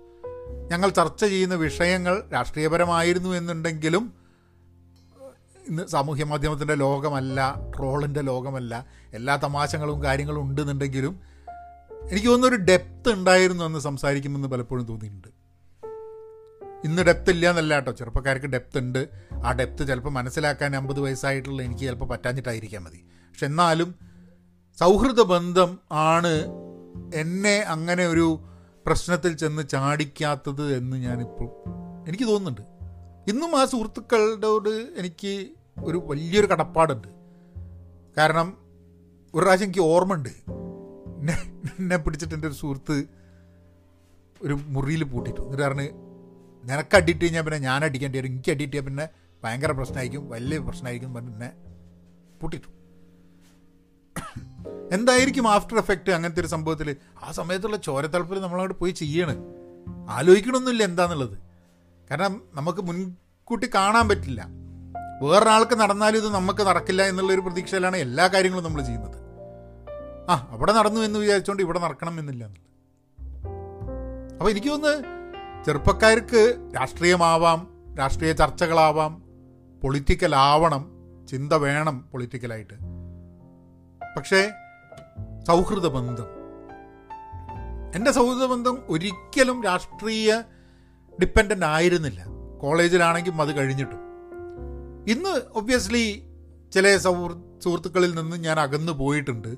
[0.72, 4.14] ഞങ്ങൾ ചർച്ച ചെയ്യുന്ന വിഷയങ്ങൾ രാഷ്ട്രീയപരമായിരുന്നു എന്നുണ്ടെങ്കിലും
[5.68, 11.20] ഇന്ന് സാമൂഹ്യ മാധ്യമത്തിന്റെ ലോകമല്ല ട്രോളിന്റെ ലോകമല്ല എല്ലാ തമാശകളും കാര്യങ്ങളും ഉണ്ടെന്നുണ്ടെങ്കിലും
[12.12, 15.39] എനിക്ക് തോന്നുന്നൊരു ഡെപ്ത് ഉണ്ടായിരുന്നു എന്ന് സംസാരിക്കുമെന്ന് പലപ്പോഴും തോന്നിയിട്ടുണ്ട്.
[16.84, 17.92] ഇന്ന് ഡെപ്ത് ഇല്ല എന്നല്ല കേട്ടോ.
[17.92, 19.10] ചെറുപ്പക്കാർക്ക് ഡെപ്ത് ഉണ്ട്.
[19.46, 23.06] ആ ഡെപ്ത് ചിലപ്പോൾ മനസ്സിലാക്കാൻ അമ്പത് വയസ്സായിട്ടുള്ള എനിക്ക് ചിലപ്പോൾ പറ്റാഞ്ഞിട്ടായിരിക്കാൻ മതി.
[23.14, 23.96] പക്ഷെ എന്നാലും
[24.80, 26.46] സൗഹൃദ ബന്ധം ആണ്
[27.16, 28.40] എന്നെ അങ്ങനെ ഒരു
[28.86, 31.50] പ്രശ്നത്തിൽ ചെന്ന് ചാടിക്കാത്തത് എന്ന് ഞാനിപ്പോൾ
[32.10, 32.62] എനിക്ക് തോന്നുന്നുണ്ട്.
[33.32, 35.48] ഇന്നും ആ സുഹൃത്തുക്കളോട് എനിക്ക്
[35.84, 37.08] ഒരു വലിയൊരു കടപ്പാടുണ്ട്.
[38.18, 38.58] കാരണം
[39.34, 40.30] ഒരു പ്രാവശ്യം എനിക്ക് ഓർമ്മയുണ്ട്.
[40.30, 43.04] എന്നെ എന്നെ പിടിച്ചിട്ട് എന്റെ ഒരു സുഹൃത്ത്
[44.42, 46.09] ഒരു മുറിയിൽ പൂട്ടിയിട്ടു എന്നിട്ട് പറഞ്ഞ്
[46.64, 48.30] നിനക്ക് അഡിറ്റ് കഴിഞ്ഞാൽ പിന്നെ ഞാൻ അടിക്കേണ്ടി വരും.
[48.30, 49.10] എനിക്ക് അഡിറ്റ് ചെയ്യാൻ പിന്നെ
[49.44, 50.30] ഭയങ്കര പ്രശ്നമായിരിക്കും.
[50.30, 51.52] വലിയ പ്രശ്നമായിരിക്കും പിന്നെ
[52.42, 52.68] പൊട്ടിട്ടു
[54.92, 59.36] എന്തായിരിക്കും ആഫ്റ്റർ എഫക്റ്റ് അങ്ങനത്തെ ഒരു സംഭവത്തിൽ ആ സമയത്തുള്ള ചോരത്തളപ്പിൽ നമ്മളങ്ങോട്ട് പോയി ചെയ്യണ്.
[60.10, 61.38] ആലോചിക്കണമൊന്നുമില്ല എന്താന്നുള്ളത്.
[62.12, 64.48] കാരണം നമുക്ക് മുൻകൂട്ടി കാണാൻ പറ്റില്ല.
[65.24, 69.18] വേറൊരാൾക്ക് നടന്നാലും ഇത് നമുക്ക് നടക്കില്ല എന്നുള്ളൊരു പ്രതീക്ഷയിലാണ് എല്ലാ കാര്യങ്ങളും നമ്മൾ ചെയ്യുന്നത്.
[70.30, 72.46] ആ അവിടെ നടന്നു എന്ന് വിചാരിച്ചുകൊണ്ട് ഇവിടെ നടക്കണം എന്നില്ല.
[72.46, 72.68] എന്നുള്ളത്
[74.38, 74.70] അപ്പോൾ എനിക്ക്
[75.66, 77.60] ചെറുപ്പക്കാർക്ക് രാഷ്ട്രീയമാവാം
[78.00, 79.24] രാഷ്ട്രീയ ചർച്ചകളാവാം
[79.84, 80.92] പൊളിറ്റിക്കൽ ആവണം
[81.28, 82.74] ചിന്ത വേണം പൊളിറ്റിക്കലായിട്ട്
[84.18, 84.50] പക്ഷേ
[85.48, 86.30] സൗഹൃദ ബന്ധം.
[87.96, 90.42] എന്റെ സൗഹൃദ ബന്ധം ഒരിക്കലും രാഷ്ട്രീയ
[91.22, 92.26] ഡിപ്പെൻഡന്റ് ആയിരുന്നില്ല.
[92.62, 94.02] കോളേജിലാണെങ്കിലും അത് കഴിഞ്ഞിട്ടും.
[95.08, 96.06] ഇന്ന് ഒബ്വിയസ്ലി
[96.74, 99.52] ചില സൗഹൃ സുഹൃത്തുക്കളിൽ നിന്ന് ഞാൻ അകന്നു പോയിട്ടുണ്ട്.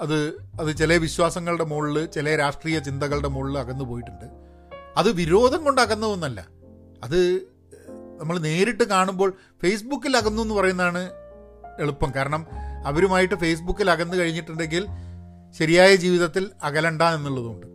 [0.00, 0.18] അത്
[0.60, 4.47] അത് ചില വിശ്വാസങ്ങളുടെ മുകളിൽ ചില രാഷ്ട്രീയ ചിന്തകളുടെ മുകളിൽ അകന്നു പോയിട്ടുണ്ട്.
[4.98, 6.48] അത് വിരോധം കൊണ്ടാക്കുന്ന ഒന്നല്ല
[7.02, 7.42] അത്
[8.18, 11.10] നമ്മൾ നേരിട്ട് കാണുമ്പോൾ ഫേസ്ബുക്കിൽ അകന്നു എന്ന് പറയുന്നതാണ്
[11.80, 12.12] എളുപ്പം.
[12.16, 12.46] കാരണം
[12.86, 14.86] അവരുമായിട്ട് ഫേസ്ബുക്കിൽ അകന്നു കഴിഞ്ഞിട്ടുണ്ടെങ്കിൽ
[15.58, 17.66] ശരിയായ ജീവിതത്തിൽ അകലണ്ട എന്നുള്ളതുകൊണ്ട്.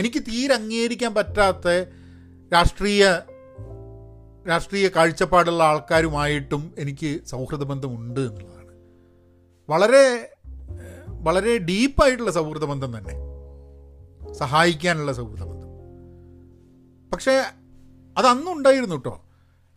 [0.00, 1.68] എനിക്ക് തീരെ അംഗീകരിക്കാൻ പറ്റാത്ത
[2.52, 3.20] രാഷ്ട്രീയ
[4.48, 8.72] രാഷ്ട്രീയ കാഴ്ചപ്പാടുള്ള ആൾക്കാരുമായിട്ടും എനിക്ക് സൗഹൃദ ബന്ധമുണ്ട് എന്നുള്ളതാണ്.
[9.68, 10.32] വളരെ
[11.06, 13.14] വളരെ ഡീപ്പായിട്ടുള്ള സൗഹൃദ ബന്ധം തന്നെ.
[14.32, 15.57] സഹായിക്കാനുള്ള സൗഹൃദ ബന്ധം.
[17.12, 17.34] പക്ഷേ
[18.16, 19.14] അത് അന്നുണ്ടായിരുന്നു കേട്ടോ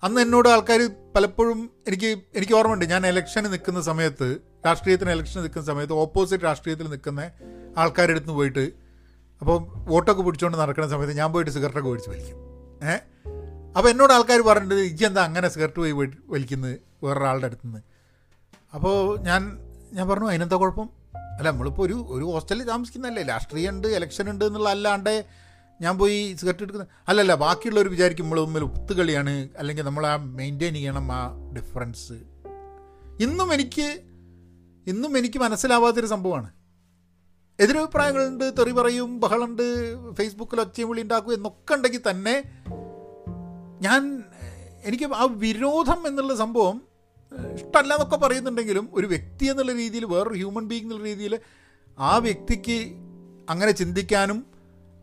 [0.03, 0.81] അന്ന് എന്നോട് ആൾക്കാർ
[1.15, 2.85] പലപ്പോഴും എനിക്ക് എനിക്ക് ഓർമ്മയുണ്ട്.
[2.85, 4.27] ഞാൻ ഇലക്ഷന് നിൽക്കുന്ന സമയത്ത്
[4.65, 7.21] രാഷ്ട്രീയത്തിന് ഇലക്ഷന് നിൽക്കുന്ന സമയത്ത് ഓപ്പോസിറ്റ് രാഷ്ട്രീയത്തിൽ നിൽക്കുന്ന
[7.77, 8.63] ആൾക്കാരുടെ അടുത്ത് പോയിട്ട്
[9.41, 9.57] അപ്പോൾ
[9.91, 12.38] വോട്ടൊക്കെ പിടിച്ചുകൊണ്ട് നടക്കുന്ന സമയത്ത് ഞാൻ പോയിട്ട് സിഗരറ്റൊക്കെ മേടിച്ച് വലിക്കും.
[12.89, 13.01] ഏഹ്
[13.77, 15.93] അപ്പോൾ എന്നോട് ആൾക്കാർ പറഞ്ഞിട്ട് ഇജ്ജ് എന്താ അങ്ങനെ സിഗരറ്റ് പോയി
[16.29, 17.81] വലിക്കുന്നത് വേറൊരാളുടെ അടുത്ത് നിന്ന്
[18.73, 19.41] അപ്പോൾ ഞാൻ
[19.93, 20.89] ഞാൻ പറഞ്ഞു അതിനെന്താ കുഴപ്പം?
[21.38, 23.23] അല്ല നമ്മളിപ്പോൾ ഒരു ഒരു ഹോസ്റ്റലിൽ താമസിക്കുന്നതല്ലേ.
[23.23, 25.13] രാഷ്ട്രീയം ഉണ്ട് ഇലക്ഷൻ ഉണ്ട് എന്നുള്ള അല്ലാണ്ട്
[25.81, 29.50] ഞാൻ പോയി സിഗരറ്റ് എടുക്കുന്ന അല്ലല്ല ബാക്കിയുള്ളവർ വിചാരിക്കും നമ്മൾ തമ്മിൽ ഒത്തുകളിയാണ്.
[29.57, 32.13] അല്ലെങ്കിൽ നമ്മൾ ആ മെയിന്റെയിൻ ചെയ്യണം ആ ഡിഫറൻസ്
[33.19, 34.03] ഇന്നും എനിക്ക്
[34.88, 36.51] ഇന്നും എനിക്ക് മനസ്സിലാവാത്തൊരു സംഭവമാണ്.
[37.59, 39.63] എതിരഭിപ്രായങ്ങളുണ്ട് തെറി പറയും ബഹളുണ്ട്
[40.13, 42.43] ഫേസ്ബുക്കിൽ ഒച്ചയും വിളി ഉണ്ടാക്കും എന്നൊക്കെ ഉണ്ടെങ്കിൽ തന്നെ
[43.81, 44.23] ഞാൻ
[44.83, 46.81] എനിക്ക് ആ വിരോധം എന്നുള്ള സംഭവം
[47.53, 51.39] ഇഷ്ടമല്ല എന്നൊക്കെ പറയുന്നുണ്ടെങ്കിലും ഒരു വ്യക്തി എന്നുള്ള രീതിയിൽ വേറൊരു ഹ്യൂമൻ ബീങ് എന്നുള്ള രീതിയിൽ
[52.00, 52.91] ആ വ്യക്തിക്ക്
[53.50, 54.50] അങ്ങനെ ചിന്തിക്കാനും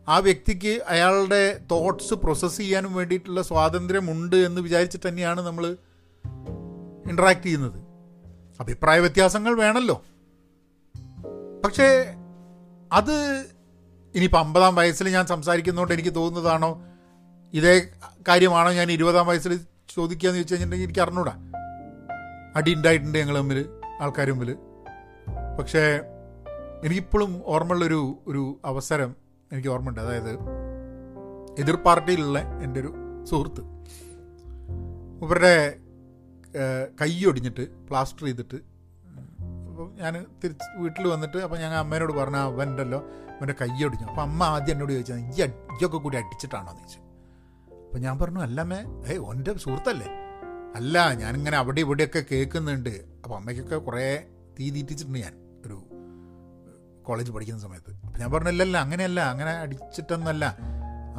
[0.09, 5.65] ആ വ്യക്തിക്ക് അയാളുടെ തോട്ട്സ് പ്രോസസ്സ് ചെയ്യാനും വേണ്ടിയിട്ടുള്ള സ്വാതന്ത്ര്യമുണ്ട് എന്ന് വിചാരിച്ചിട്ട് തന്നെയാണ് നമ്മൾ
[7.09, 7.79] ഇൻട്രാക്ട് ചെയ്യുന്നത്.
[8.59, 10.03] അഭിപ്രായ വ്യത്യാസങ്ങൾ വേണമല്ലോ
[11.65, 11.87] പക്ഷേ
[12.91, 13.15] അത്
[14.15, 16.81] ഇനിയിപ്പോൾ അമ്പതാം വയസ്സിൽ ഞാൻ സംസാരിക്കുന്നതുകൊണ്ട് എനിക്ക് തോന്നുന്നതാണോ?
[17.53, 17.87] ഇതേ
[18.27, 19.57] കാര്യമാണോ ഞാൻ ഇരുപതാം വയസ്സിൽ
[19.89, 21.33] ചോദിക്കുക എന്ന് ചോദിച്ചു കഴിഞ്ഞിട്ടുണ്ടെങ്കിൽ എനിക്ക് അറിഞ്ഞൂടാ.
[22.55, 23.65] അടി ഉണ്ടായിട്ടുണ്ട് ഞങ്ങൾ തമ്മിൽ
[24.01, 24.55] ആൾക്കാർ മുമ്പിൽ
[25.59, 25.83] പക്ഷേ
[26.83, 30.01] എനിക്കിപ്പോഴും ഓർമ്മയുള്ളൊരു ഒരു അവസരം എനിക്ക് ഓർമ്മയുണ്ട്.
[30.01, 30.31] അതായത്
[31.59, 32.91] എതിർ പാർട്ടിയിലുള്ള എന്റെ ഒരു
[33.29, 33.61] സുഹൃത്ത്.
[35.23, 35.53] ഇവരുടെ
[37.01, 38.57] കൈ ഒടിഞ്ഞിട്ട് പ്ലാസ്റ്റർ ചെയ്തിട്ട്
[39.69, 40.13] അപ്പം ഞാൻ
[40.43, 42.99] തിരിച്ച് വീട്ടിൽ വന്നിട്ട് അപ്പം ഞാൻ അമ്മേനോട് പറഞ്ഞു അവന്റെല്ലോ
[43.35, 44.05] അവന്റെ കൈ ഒടിഞ്ഞു.
[44.05, 46.71] അപ്പം അമ്മ ആദ്യം എന്നോട് ചോദിച്ചത് ഈ അടിയൊക്കെ കൂടി അടിച്ചിട്ടാണോ?
[46.71, 47.01] എന്ന് ചോദിച്ചു.
[47.85, 48.79] അപ്പം ഞാൻ പറഞ്ഞു അല്ലമ്മേ
[49.11, 50.07] ഏയ് എന്റെ സുഹൃത്തല്ലേ?
[50.75, 52.89] അല്ല ഞാനിങ്ങനെ അവിടെ ഇവിടെയൊക്കെ കേൾക്കുന്നുണ്ട്.
[53.23, 54.07] അപ്പം അമ്മയ്ക്കൊക്കെ കുറേ
[54.59, 55.35] തീ തീറ്റിച്ചിട്ടുണ്ട് ഞാൻ.
[55.65, 55.77] ഒരു
[57.09, 57.91] കോളേജ് പഠിക്കുന്ന സമയത്ത്.
[58.19, 60.45] ഞാൻ പറഞ്ഞില്ലല്ല അങ്ങനെയല്ല അങ്ങനെ അടിച്ചിട്ടൊന്നല്ല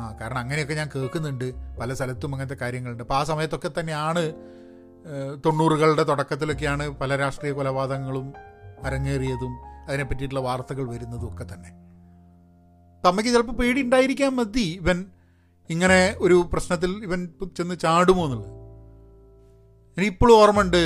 [0.00, 1.47] ആ കാരണം അങ്ങനെയൊക്കെ ഞാൻ കേൾക്കുന്നുണ്ട്.
[1.80, 3.02] പല സ്ഥലത്തും അങ്ങനത്തെ കാര്യങ്ങളുണ്ട്.
[3.04, 4.23] അപ്പോൾ ആ സമയത്തൊക്കെ തന്നെയാണ്
[5.47, 8.26] തൊണ്ണൂറുകളുടെ തുടക്കത്തിലൊക്കെയാണ് പല രാഷ്ട്രീയ കൊലപാതകങ്ങളും
[8.87, 9.52] അരങ്ങേറിയതും
[9.88, 11.70] അതിനെ പറ്റിയിട്ടുള്ള വാർത്തകൾ വരുന്നതും ഒക്കെ തന്നെ.
[13.04, 14.99] അമ്മയ്ക്ക് ചിലപ്പോൾ പേടി ഉണ്ടായിരിക്കാൻ മതി ഇവൻ
[15.70, 17.20] ഇങ്ങനെ ഒരു പ്രശ്നത്തിൽ ഇവൻ
[17.59, 18.50] ചെന്ന് ചാടുമോ എന്നുള്ളത്.
[19.97, 20.82] ഇനി എനിക്കിപ്പോഴും ഓർമ്മയുണ്ട്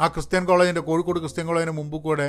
[0.00, 2.28] ആ ക്രിസ്ത്യൻ കോളേജിന്റെ കോഴിക്കോട് ക്രിസ്ത്യൻ കോളേജിന്റെ മുമ്പ് കൂടെ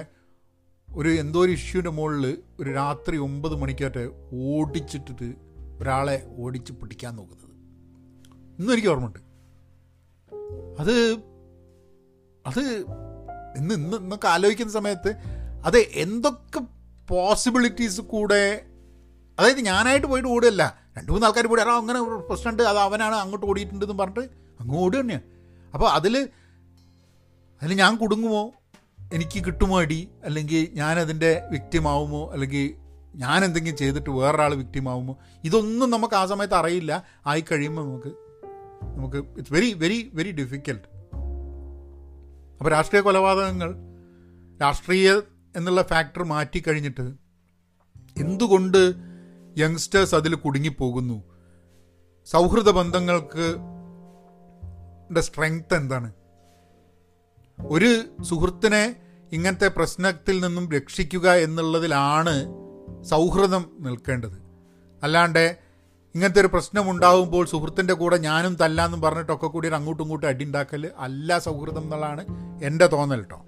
[0.95, 5.33] ഒരു എന്തോ ഒരു ഇഷ്യൂവിന്റെ മുകളിൽ ഒരു രാത്രി ഒമ്പത് മണിക്കായിട്ട് ഓടിച്ചിട്ടിട്ട്
[5.81, 7.50] ഒരാളെ ഓടിച്ച് പിടിക്കാൻ നോക്കുന്നത്.
[8.59, 9.19] ഇന്നും എനിക്ക് ഓർമ്മയുണ്ട്.
[10.79, 10.95] അത്
[12.45, 12.62] അത്
[13.57, 15.15] ഇന്ന് ഇന്ന് ഇന്നൊക്കെ ആലോചിക്കുന്ന സമയത്ത്
[15.65, 16.59] അത് എന്തൊക്കെ
[17.09, 18.65] പോസിബിലിറ്റീസ് കൂടെ
[19.39, 20.63] അതായത് ഞാനായിട്ട് പോയിട്ട് ഓടുകയല്ല.
[20.97, 22.63] രണ്ട് മൂന്ന് ആൾക്കാർ പോയി ആ അങ്ങനെ പ്രശ്നമുണ്ട്.
[22.63, 24.29] അത് അവനാണ് അങ്ങോട്ട് ഓടിയിട്ടുണ്ടെന്ന് പറഞ്ഞിട്ട്
[24.60, 25.23] അങ്ങ് ഓടുക തന്നെയാണ്
[25.73, 26.29] അപ്പോൾ അതിൽ
[27.62, 28.51] അതിൽ ഞാൻ കുടുങ്ങുമോ?
[29.13, 32.76] എനിക്ക് കിട്ടുമോ അടി അല്ലെങ്കിൽ ഞാനതിന്റെ വ്യക്തിമാവുമോ അല്ലെങ്കിൽ
[33.15, 37.04] ഞാൻ എന്തെങ്കിലും ചെയ്തിട്ട് വേറൊരാൾ വ്യക്തിമാവുമോ ഇതൊന്നും നമുക്ക് ആ സമയത്ത് അറിയില്ല.
[37.26, 38.12] ആയി കഴിയുമ്പോൾ നമുക്ക്
[38.95, 40.88] നമുക്ക് it's very very very difficult
[42.58, 43.71] അപ്പോൾ രാഷ്ട്രീയ കൊലപാതകങ്ങൾ
[44.62, 45.12] രാഷ്ട്രീയ
[45.56, 47.06] എന്നുള്ള ഫാക്ടർ മാറ്റി കഴിഞ്ഞിട്ട്
[48.17, 48.82] എന്തുകൊണ്ട്
[49.60, 51.17] യങ്സ്റ്റേഴ്സ് അതിൽ കുടുങ്ങിപ്പോകുന്നു?
[52.26, 53.47] സൗഹൃദ ബന്ധങ്ങൾക്ക്
[55.21, 56.10] സ്ട്രെങ്ത് എന്താണ്?
[57.71, 58.95] ഒരു സുഹൃത്തിനെ
[59.32, 62.45] ഇങ്ങനത്തെ പ്രശ്നത്തിൽ നിന്നും രക്ഷിക്കുക എന്നുള്ളതിലാണ്
[63.04, 64.38] സൗഹൃദം നിൽക്കേണ്ടത്.
[65.04, 65.58] അല്ലാണ്ട്
[66.15, 72.26] ഇങ്ങനത്തെ ഒരു പ്രശ്നമുണ്ടാകുമ്പോൾ സുഹൃത്തിന്റെ കൂടെ ഞാനും തല്ലാന്നും പറഞ്ഞിട്ടൊക്കെ കൂടി അങ്ങോട്ടും ഇങ്ങോട്ടും അടിയുണ്ടാക്കൽ അല്ല സൗഹൃദം എന്നുള്ളതാണ്
[72.63, 73.45] എന്റെ തോന്നൽ കേട്ടോ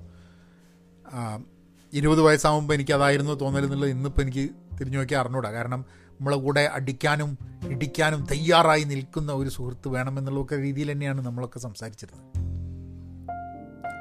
[1.94, 4.50] ഇരുപത് വയസ്സാകുമ്പോൾ എനിക്ക് അതായിരുന്നു തോന്നൽ എന്നുള്ളത് ഇന്നിപ്പോൾ എനിക്ക്
[4.80, 5.52] തിരിഞ്ഞു നോക്കി അറിഞ്ഞൂടാ.
[5.52, 5.86] കാരണം
[6.20, 7.38] നമ്മളെ കൂടെ അടിക്കാനും
[7.70, 12.55] ഇടിക്കാനും തയ്യാറായി നിൽക്കുന്ന ഒരു സുഹൃത്ത് വേണമെന്നുള്ളൊക്കെ രീതിയിൽ തന്നെയാണ് നമ്മളൊക്കെ സംസാരിച്ചിരുന്നത്.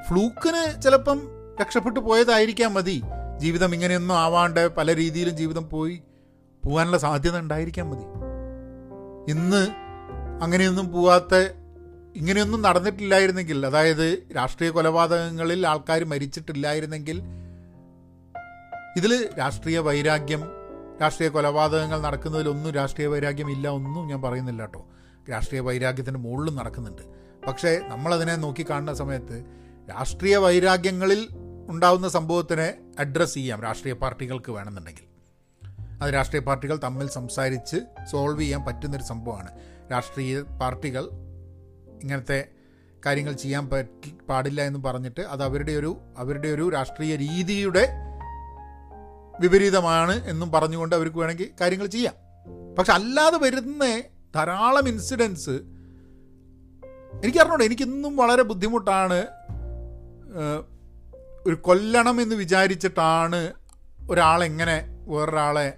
[0.07, 1.21] ഫ്ലൂക്കിന് ചിലപ്പം
[1.61, 3.01] രക്ഷപ്പെട്ടു പോയതായിരിക്കാം മതി.
[3.37, 6.03] ജീവിതം ഇങ്ങനെയൊന്നും ആവാണ്ട് പല രീതിയിലും ജീവിതം പോയി
[6.65, 8.03] പോകാനുള്ള സാധ്യത ഉണ്ടായിരിക്കാൻ മതി.
[9.31, 9.67] ഇന്ന്
[10.43, 11.35] അങ്ങനെയൊന്നും പോവാത്ത
[12.15, 17.21] ഇങ്ങനെയൊന്നും നടന്നിട്ടില്ലായിരുന്നെങ്കിൽ അതായത് രാഷ്ട്രീയ കൊലപാതകങ്ങളിൽ ആൾക്കാർ മരിച്ചിട്ടില്ലായിരുന്നെങ്കിൽ
[18.97, 20.43] ഇതിൽ രാഷ്ട്രീയ വൈരാഗ്യം
[21.01, 24.85] രാഷ്ട്രീയ കൊലപാതകങ്ങൾ നടക്കുന്നതിലൊന്നും രാഷ്ട്രീയ വൈരാഗ്യം ഇല്ല ഒന്നും ഞാൻ പറയുന്നില്ല കേട്ടോ.
[25.31, 27.01] രാഷ്ട്രീയ വൈരാഗ്യത്തിന്റെ മുകളിലും നടക്കുന്നുണ്ട്.
[27.47, 31.27] പക്ഷേ നമ്മളതിനെ നോക്കിക്കാണുന്ന സമയത്ത് രാഷ്ട്രീയ വൈരാഗ്യങ്ങളിൽ
[31.67, 33.61] ഉണ്ടാവുന്ന സംഭവത്തിനെ അഡ്രസ്സ് ചെയ്യാം.
[33.63, 35.05] രാഷ്ട്രീയ പാർട്ടികൾക്ക് വേണമെന്നുണ്ടെങ്കിൽ.
[36.01, 39.51] അത് രാഷ്ട്രീയ പാർട്ടികൾ തമ്മിൽ സംസാരിച്ച് സോൾവ് ചെയ്യാൻ പറ്റുന്നൊരു സംഭവമാണ്.
[39.91, 41.09] രാഷ്ട്രീയ പാർട്ടികൾ
[42.03, 42.45] ഇങ്ങനത്തെ
[43.05, 47.89] കാര്യങ്ങൾ ചെയ്യാൻ പറ്റി പാടില്ല എന്ന് പറഞ്ഞിട്ട് അത് അവരുടെ ഒരു അവരുടെ ഒരു രാഷ്ട്രീയ രീതിയുടെ
[49.39, 52.13] വിപരീതമാണ് എന്നും പറഞ്ഞുകൊണ്ട് അവർക്ക് വേണമെങ്കിൽ കാര്യങ്ങൾ ചെയ്യാം.
[52.75, 54.01] പക്ഷെ അല്ലാതെ വരുന്ന
[54.35, 55.49] ധാരാളം ഇൻസിഡൻസ്
[57.23, 57.63] എനിക്കറിഞ്ഞൂടെ.
[57.63, 59.27] എനിക്കിന്നും വളരെ ബുദ്ധിമുട്ടാണ്
[61.47, 63.53] ഒരു കൊല്ലണം എന്ന് വിചാരിച്ചിട്ടാണ്
[64.09, 65.77] ഒരാളെങ്ങനെ വേറൊരാളെ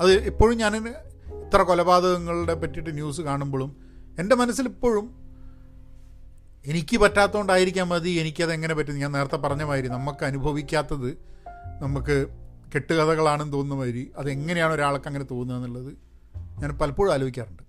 [0.00, 3.76] അത് എപ്പോഴും ഞാൻ ഇത്ര കൊലപാതകങ്ങളുടെ പറ്റിയിട്ട് ന്യൂസ് കാണുമ്പോഴും
[4.18, 5.26] എന്റെ മനസ്സിൽ ഇപ്പോഴും
[6.66, 8.94] എനിക്ക് പറ്റാത്തതുകൊണ്ടായിരിക്കാം മതി എനിക്കത് എങ്ങനെ പറ്റും?
[8.94, 11.10] ഞാൻ നേരത്തെ പറഞ്ഞ മാതിരി നമുക്ക് അനുഭവിക്കാത്തത്
[11.80, 12.26] നമുക്ക്
[12.74, 15.94] കെട്ടുകഥകളാണെന്ന് തോന്നുന്ന മാതിരി അതെങ്ങനെയാണ് ഒരാൾക്ക് അങ്ങനെ തോന്നുക എന്നുള്ളത്
[16.60, 17.62] ഞാൻ പലപ്പോഴും ആലോചിക്കാറുണ്ട്.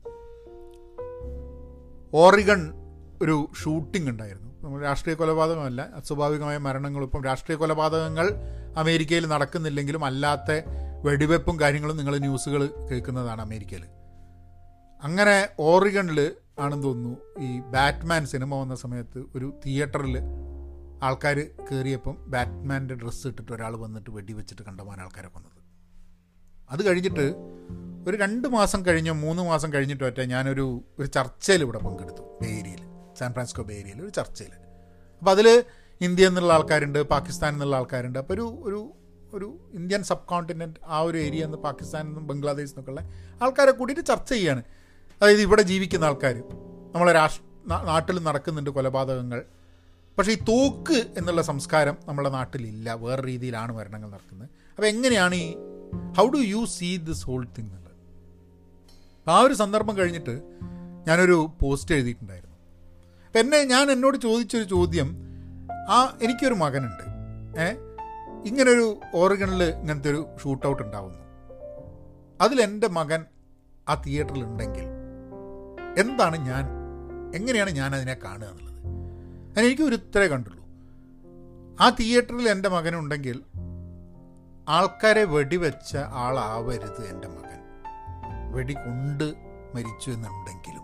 [2.14, 2.74] ഓറിഗൺ
[3.22, 4.47] ഒരു ഷൂട്ടിംഗ് ഉണ്ടായിരുന്നു.
[4.68, 5.82] നമ്മൾ രാഷ്ട്രീയ കൊലപാതകമല്ല.
[5.82, 8.34] അസ്വാഭാവികമായ മരണങ്ങളും ഇപ്പം രാഷ്ട്രീയ കൊലപാതകങ്ങൾ
[8.78, 10.52] അമേരിക്കയിൽ നടക്കുന്നില്ലെങ്കിലും അല്ലാത്ത
[11.04, 13.86] വെടിവെപ്പും കാര്യങ്ങളും നിങ്ങൾ ന്യൂസുകൾ കേൾക്കുന്നതാണ് അമേരിക്കയിൽ.
[15.04, 20.18] അങ്ങനെ ഓറിഗണിൽ ആണെന്ന് തോന്നുന്നു ഈ ബാറ്റ്മാൻ സിനിമ വന്ന സമയത്ത് ഒരു തിയേറ്ററിൽ
[21.04, 21.40] ആൾക്കാർ
[21.72, 25.60] കയറിയപ്പം ബാറ്റ്മാന്റെ ഡ്രസ്സ് ഇട്ടിട്ട് ഒരാൾ വന്നിട്ട് വെടിവെച്ചിട്ട് കണ്ടമാൻ ആൾക്കാരെ കൊന്നത്.
[26.72, 27.36] അത് കഴിഞ്ഞിട്ട്
[28.08, 32.46] ഒരു രണ്ട് മാസം കഴിഞ്ഞോ മൂന്ന് മാസം കഴിഞ്ഞിട്ടോ ഒറ്റ ഞാനൊരു ഒരു ചർച്ചയിൽ ഇവിടെ പങ്കെടുത്തു.
[32.46, 32.87] ഏരിയയിൽ
[33.18, 34.54] സാൻ ഫ്രാൻസിസ്കോ ബേ ഒരു ചർച്ചയിൽ.
[35.20, 35.64] അപ്പോൾ അതിൽ
[36.02, 38.20] ഇന്ത്യ എന്നുള്ള ആൾക്കാരുണ്ട് പാകിസ്ഥാൻ എന്നുള്ള ആൾക്കാരുണ്ട്.
[38.20, 38.82] അപ്പോൾ ഒരു ഒരു
[39.34, 43.02] ഒരു ഇന്ത്യൻ സബ് കോണ്ടിനെന്റ് ആ ഒരു ഏരിയ എന്ന് പാകിസ്ഥാനിൽ നിന്നും ബംഗ്ലാദേശിൽ നിന്നൊക്കെയുള്ള
[43.44, 44.64] ആൾക്കാരെ കൂട്ടിയിട്ട് ചർച്ച ചെയ്യാണ്.
[45.22, 46.44] അതായത് ഇവിടെ ജീവിക്കുന്ന ആൾക്കാർ
[46.94, 47.44] നമ്മളെ രാഷ്ട്ര
[47.84, 49.46] നാട്ടിൽ നടക്കുന്നുണ്ട് കൊലപാതകങ്ങൾ.
[50.18, 52.94] പക്ഷേ ഈ തോക്ക് എന്നുള്ള സംസ്കാരം നമ്മുടെ നാട്ടിലില്ല.
[52.94, 54.50] വേറെ രീതിയിലാണ് മരണങ്ങൾ നടക്കുന്നത്.
[54.76, 55.56] അപ്പോൾ എങ്ങനെയാണ് ഈ
[56.18, 57.94] how do you see this whole thing എന്നുള്ളത്?
[59.30, 60.42] ആ ഒരു സന്ദർഭം കഴിഞ്ഞിട്ട്
[61.08, 62.47] ഞാനൊരു പോസ്റ്റ് എഴുതിയിട്ടുണ്ടായിരുന്നു.
[63.38, 65.18] എന്നെ ഞാൻ എന്നോട് ചോദിച്ചൊരു ചോദ്യം.
[65.90, 67.04] ആ എനിക്കൊരു മകനുണ്ട്.
[67.62, 67.76] ഏ?
[68.46, 71.20] ഇങ്ങനൊരു ഓർഗണിൽ ഇങ്ങനത്തെ ഒരു ഷൂട്ട് ഔട്ട് ഉണ്ടാവുന്നു
[72.42, 73.26] അതിലെന്റെ മകൻ
[73.90, 74.84] ആ തിയേറ്ററിൽ ഉണ്ടെങ്കിൽ
[75.98, 76.66] എന്താണ് ഞാൻ
[77.36, 78.78] എങ്ങനെയാണ് ഞാൻ അതിനെ കാണുക എന്നുള്ളത്?
[79.60, 80.64] എനിക്ക് ഒരു ഉത്തരേ കണ്ടുള്ളൂ.
[81.82, 83.44] ആ തിയേറ്ററിൽ എന്റെ മകനുണ്ടെങ്കിൽ
[84.70, 87.60] ആൾക്കാരെ വെടിവെച്ച ആളാവരുത് എന്റെ മകൻ.
[88.52, 89.34] വെടി കൊണ്ട്
[89.76, 90.84] മരിച്ചു എന്നുണ്ടെങ്കിലും.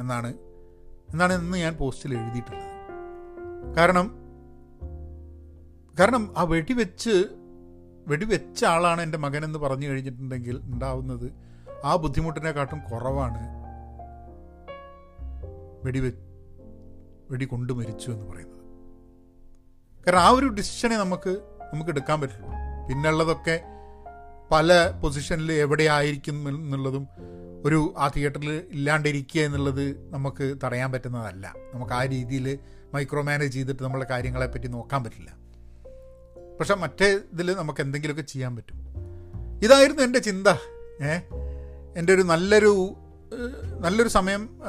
[0.00, 0.34] എന്നാണ്
[1.12, 2.66] എന്നാണ് ഇന്ന് ഞാൻ പോസ്റ്റിൽ എഴുതിയിട്ടുള്ളത്.
[3.76, 4.06] കാരണം
[6.00, 7.24] കാരണം ആ വെടിവെച്ച്
[8.06, 11.32] വെടിവെച്ച ആളാണ് എന്റെ മകനെന്ന് പറഞ്ഞു കഴിഞ്ഞിട്ടുണ്ടെങ്കിൽ ഉണ്ടാവുന്നത്
[11.84, 13.58] ആ ബുദ്ധിമുട്ടിനെക്കാട്ടും കുറവാണ്
[15.86, 16.12] വെടിവെ
[17.30, 18.58] വെടി കൊണ്ട് മരിച്ചു എന്ന് പറയുന്നത്.
[20.06, 21.30] കാരണം ആ ഒരു ഡിസിഷനെ നമുക്ക്
[21.72, 22.48] നമുക്ക് എടുക്കാൻ പറ്റുള്ളൂ.
[22.88, 23.60] പിന്നുള്ളതൊക്കെ
[24.50, 27.08] പല പൊസിഷനിൽ എവിടെ ആയിരിക്കും എന്നുള്ളതും
[27.64, 31.54] ഒരു ആ തിയേറ്ററിൽ ഇല്ലാണ്ടിരിക്കുക എന്നുള്ളത് നമുക്ക് തടയാൻ പറ്റുന്നതല്ല.
[31.74, 32.58] നമുക്ക് ആ രീതിയിൽ
[32.94, 35.36] മൈക്രോ മാനേജ് ചെയ്തിട്ട് നമ്മളെ കാര്യങ്ങളെ പറ്റി നോക്കാൻ പറ്റില്ല.
[36.60, 38.76] പക്ഷെ മറ്റേ ഇതിൽ നമുക്ക് എന്തെങ്കിലുമൊക്കെ ചെയ്യാൻ പറ്റും.
[39.62, 40.48] ഇതായിരുന്നു എന്റെ ചിന്ത.
[41.04, 41.20] ഏ?
[41.96, 42.94] എന്റെ ഒരു നല്ലൊരു
[43.80, 44.60] നല്ലൊരു സമയം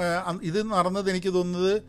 [0.44, 1.82] ഇത് നടന്നത് എനിക്ക് തോന്നുന്നത്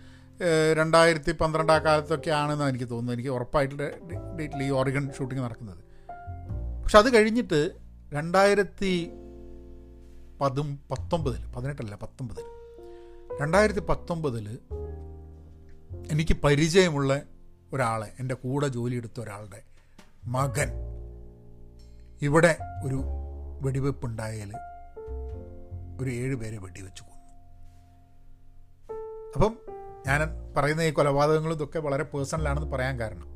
[0.77, 3.15] രണ്ടായിരത്തി പന്ത്രണ്ട് ആ കാലത്തൊക്കെ ആണെന്നാണ് എനിക്ക് തോന്നുന്നത്.
[3.15, 3.75] എനിക്ക് ഉറപ്പായിട്ട്
[4.39, 5.79] ഡേറ്റിൽ ഈ ഓറിഗൺ ഷൂട്ടിങ് നടക്കുന്നത്.
[6.83, 7.71] പക്ഷെ അത് കഴിഞ്ഞിട്ട്
[8.13, 9.11] രണ്ടായിരത്തി
[10.41, 12.45] പതും പത്തൊമ്പതിൽ പതിനെട്ടല്ല പത്തൊമ്പതിൽ
[13.41, 14.59] രണ്ടായിരത്തി പത്തൊമ്പതിൽ
[16.13, 17.23] എനിക്ക് പരിചയമുള്ള
[17.73, 19.63] ഒരാളെ എന്റെ കൂടെ ജോലിയെടുത്ത ഒരാളുടെ
[20.27, 20.71] മകൻ
[22.23, 23.03] ഇവിടെ ഒരു
[23.61, 24.53] വെടിവെപ്പ് ഉണ്ടായാൽ
[26.01, 27.19] ഒരു ഏഴ് പേരെ വെടിവെച്ച് കൊന്നു.
[29.35, 29.59] അപ്പം
[30.07, 30.21] ഞാൻ
[30.57, 33.29] പറയുന്ന ഈ കൊലപാതകങ്ങളും ഇതൊക്കെ വളരെ പേഴ്സണലാണെന്ന് പറയാൻ കാരണം.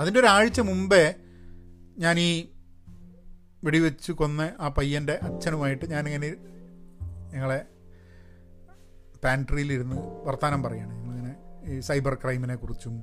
[0.00, 1.14] അതിന്റെ ഒരാഴ്ച മുമ്പേ
[1.98, 2.48] ഞാൻ ഈ
[3.64, 6.28] വെടിവെച്ച് കൊന്ന ആ പയ്യന്റെ അച്ഛനുമായിട്ട് ഞാനിങ്ങനെ
[7.34, 7.60] ഞങ്ങളെ
[9.24, 9.96] പാൻട്രിയിലിരുന്ന്
[10.26, 11.34] വർത്തമാനം പറയുകയാണ് ഞങ്ങളിങ്ങനെ
[11.72, 12.94] ഈ സൈബർ ക്രൈമിനെ കുറിച്ചും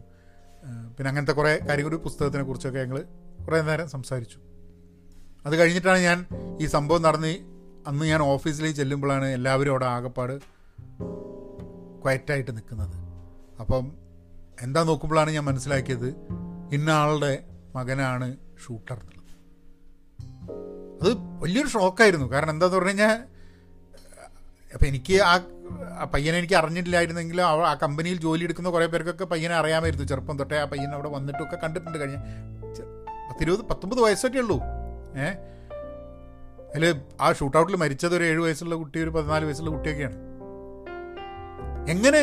[0.95, 2.99] പിന്നെ അങ്ങനത്തെ കുറേ കാര്യങ്ങൾ പുസ്തകത്തിനെ കുറിച്ചൊക്കെ ഞങ്ങൾ
[3.45, 4.39] കുറേ നേരം സംസാരിച്ചു.
[5.45, 6.17] അത് കഴിഞ്ഞിട്ടാണ് ഞാൻ
[6.61, 7.33] ഈ സംഭവം നടന്ന്
[7.87, 10.35] അന്ന് ഞാൻ ഓഫീസിലേക്ക് ചെല്ലുമ്പോഴാണ് എല്ലാവരും അവിടെ ആകപ്പാട്
[12.03, 12.97] ക്വയറ്റായിട്ട് നിൽക്കുന്നത്.
[13.59, 13.85] അപ്പം
[14.61, 16.09] എന്താ നോക്കുമ്പോഴാണ് ഞാൻ മനസ്സിലാക്കിയത്
[16.75, 17.33] ഇന്ന ആളുടെ
[17.75, 18.27] മകനാണ്
[18.65, 18.99] ഷൂട്ടർ
[21.01, 21.11] അത്
[21.43, 22.31] വലിയൊരു ഷോക്കായിരുന്നു.
[22.31, 23.23] കാരണം എന്താന്ന് പറഞ്ഞു കഴിഞ്ഞാൽ
[24.73, 30.05] അപ്പം എനിക്ക് ആ പയ്യനെ എനിക്ക് അറിഞ്ഞിട്ടില്ലായിരുന്നെങ്കിൽ ആ കമ്പനിയിൽ ജോലി എടുക്കുന്ന കുറേ പേർക്കൊക്കെ പയ്യനെ അറിയാമായിരുന്നു.
[30.05, 32.15] ചെറുപ്പം തൊട്ടേ ആ പയ്യനെ അവിടെ വന്നിട്ടൊക്കെ കണ്ടിട്ടുണ്ട് കഴിഞ്ഞ
[33.29, 34.61] പത്തിരുപത് പത്തൊമ്പത് വയസ്സൊക്കെ ഉള്ളൂ.
[35.17, 35.27] ഏ?
[36.69, 40.15] അതിൽ ആ ഷൂട്ടൗട്ടിൽ മരിച്ചത് ഒരു ഏഴ് വയസ്സുള്ള കുട്ടി ഒരു പതിനാല് വയസ്സുള്ള കുട്ടിയൊക്കെയാണ്.
[41.89, 42.21] എങ്ങനെ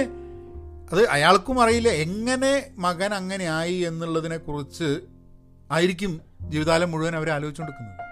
[0.92, 5.00] അത് അയാൾക്കും അറിയില്ല എങ്ങനെ മകൻ അങ്ങനെ ആയി എന്നുള്ളതിനെക്കുറിച്ച്
[5.70, 8.03] ആയിരിക്കും ജീവിതകാലം മുഴുവൻ അവർ ആലോചിച്ചുകൊണ്ടിരിക്കുന്നത്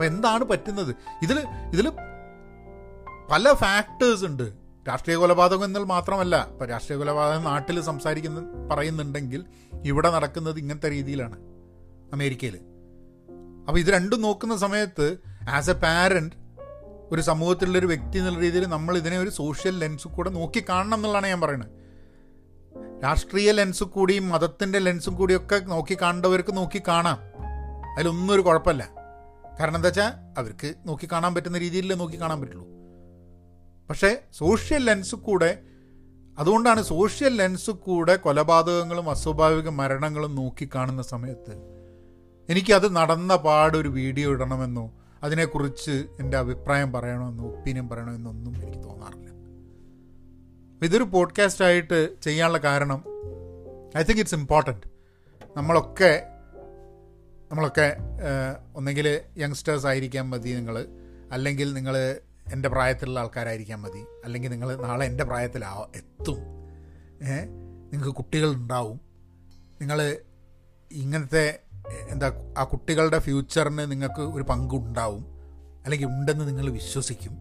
[0.00, 0.96] അപ്പൊ എന്താണ് പറ്റുന്നത്?
[1.22, 1.38] ഇതിൽ
[1.72, 1.88] ഇതിൽ
[3.30, 4.52] പല ഫാക്ടേഴ്സ് ഉണ്ട്.
[4.88, 9.44] രാഷ്ട്രീയ കൊലപാതകം എന്നാൽ മാത്രമല്ല ഇപ്പം രാഷ്ട്രീയ കൊലപാതകം നാട്ടിൽ സംസാരിക്കുന്ന പറയുന്നുണ്ടെങ്കിൽ
[9.84, 11.36] ഇവിടെ നടക്കുന്നത് ഇങ്ങനത്തെ രീതിയിലാണ്
[12.12, 12.56] അമേരിക്കയിൽ
[13.68, 15.16] അപ്പോൾ ഇത് രണ്ടും നോക്കുന്ന സമയത്ത്
[15.50, 16.36] ആസ് എ പാരന്റ്
[17.12, 21.40] ഒരു സമൂഹത്തിലുള്ളൊരു വ്യക്തി എന്നുള്ള രീതിയിൽ നമ്മൾ ഇതിനെ ഒരു സോഷ്യൽ ലെൻസ് കൂടെ നോക്കി കാണണം എന്നുള്ളതാണ് ഞാൻ
[21.40, 21.70] പറയുന്നത്.
[23.02, 27.18] രാഷ്ട്രീയ ലെൻസ് കൂടിയും മതത്തിന്റെ ലെൻസും കൂടിയൊക്കെ നോക്കി കാണേണ്ടവർക്ക് നോക്കി കാണാം.
[27.96, 28.99] അതിലൊന്നും ഒരു കുഴപ്പമില്ല.
[29.60, 32.66] കാരണം എന്താ വെച്ചാൽ അവർക്ക് നോക്കി കാണാൻ പറ്റുന്ന രീതിയിലേ നോക്കി കാണാൻ പറ്റുള്ളൂ.
[33.88, 35.62] പക്ഷേ സോഷ്യൽ ലെൻസ് കൂടെ
[36.38, 41.54] അതുകൊണ്ടാണ് സോഷ്യൽ ലെൻസ് കൂടെ കൊലപാതകങ്ങളും അസ്വാഭാവിക മരണങ്ങളും നോക്കി കാണുന്ന സമയത്ത്
[42.48, 44.92] എനിക്കത് നടന്ന പാടൊരു വീഡിയോ ഇടണമെന്നോ
[45.22, 49.30] അതിനെക്കുറിച്ച് എന്റെ അഭിപ്രായം പറയണമെന്നോ ഒപ്പീനിയൻ പറയണമെന്നൊന്നും എനിക്ക് തോന്നാറില്ല.
[50.84, 53.04] ഇതൊരു പോഡ്കാസ്റ്റായിട്ട് ചെയ്യാനുള്ള കാരണം
[53.98, 54.86] ഐ തിങ്ക് ഇറ്റ്സ് ഇമ്പോർട്ടന്റ്
[55.56, 56.22] നമ്മളൊക്കെ
[57.50, 57.96] നമ്മളൊക്കെ
[58.74, 60.86] ഒന്നെങ്കിൽ യങ്സ്റ്റേഴ്സ് ആയിരിക്കാൻ മതി നിങ്ങൾ
[61.32, 62.16] അല്ലെങ്കിൽ നിങ്ങൾ
[62.52, 64.04] എന്റെ പ്രായത്തിലുള്ള ആൾക്കാരായിരിക്കാൻ മതി.
[64.24, 66.36] അല്ലെങ്കിൽ നിങ്ങൾ നാളെ എന്റെ പ്രായത്തിലാ എത്തും.
[67.92, 69.00] നിങ്ങൾക്ക് കുട്ടികളുണ്ടാവും.
[69.80, 70.16] നിങ്ങൾ
[70.92, 71.58] ഇങ്ങനത്തെ
[72.08, 75.24] എന്താ ആ കുട്ടികളുടെ ഫ്യൂച്ചറിന് നിങ്ങൾക്ക് ഒരു പങ്കുണ്ടാവും.
[75.84, 77.32] അല്ലെങ്കിൽ ഉണ്ടെന്ന് നിങ്ങൾ വിശ്വസിക്കും.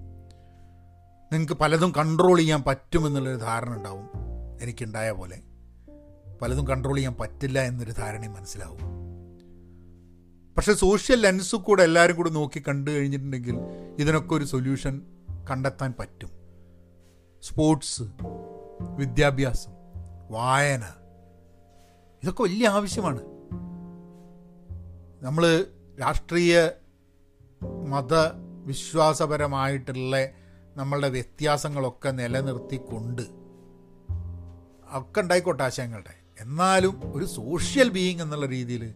[1.32, 4.10] നിങ്ങൾക്ക് പലതും കൺട്രോൾ ചെയ്യാൻ പറ്റുമെന്നുള്ളൊരു ധാരണ ഉണ്ടാവും.
[4.62, 5.40] എനിക്കുണ്ടായ പോലെ.
[6.42, 8.99] പലതും കൺട്രോൾ ചെയ്യാൻ പറ്റില്ല എന്നൊരു ധാരണയും മനസ്സിലാവും.
[10.60, 13.58] പക്ഷെ സോഷ്യൽ ലെൻസ് കൂടെ എല്ലാവരും കൂടെ നോക്കി കണ്ടു കഴിഞ്ഞിട്ടുണ്ടെങ്കിൽ
[14.00, 15.02] ഇതിനൊക്കെ ഒരു സൊല്യൂഷൻ
[15.50, 16.30] കണ്ടെത്താൻ പറ്റും.
[17.42, 18.04] സ്പോർട്സ്
[18.82, 19.72] വിദ്യാഭ്യാസം
[20.30, 20.84] വായന
[22.24, 23.22] ഇതൊക്കെ വലിയ ആവശ്യമാണ്.
[25.22, 25.66] നമ്മൾ
[26.00, 26.70] രാഷ്ട്രീയ
[27.88, 28.14] മത
[28.66, 30.30] വിശ്വാസപരമായിട്ടുള്ള
[30.78, 33.22] നമ്മളുടെ വ്യത്യാസങ്ങളൊക്കെ നിലനിർത്തിക്കൊണ്ട്
[34.92, 36.42] ഒക്കെ ഉണ്ടായിക്കോട്ടെ ആശയങ്ങളുടെ.
[36.42, 38.94] എന്നാലും ഒരു സോഷ്യൽ ബീയിങ് എന്നുള്ള രീതിയിൽ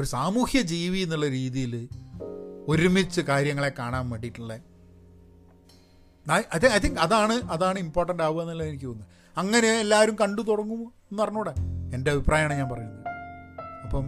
[0.00, 1.88] ഒരു സാമൂഹ്യ ജീവി എന്നുള്ള രീതിയിൽ
[2.68, 4.54] ഒരുമിച്ച് കാര്യങ്ങളെ കാണാൻ വേണ്ടിയിട്ടുള്ള
[6.32, 11.54] ഐ തിങ്ക് അതാണ് അതാണ് ഇമ്പോർട്ടന്റ് ആവുക എന്നുള്ളത് എനിക്ക് തോന്നുന്നത് അങ്ങനെ എല്ലാവരും കണ്ടു തുടങ്ങുമോ എന്ന് പറഞ്ഞൂടെ?
[11.94, 13.00] എന്റെ അഭിപ്രായമാണ് ഞാൻ പറയുന്നത്.
[13.84, 14.06] അപ്പം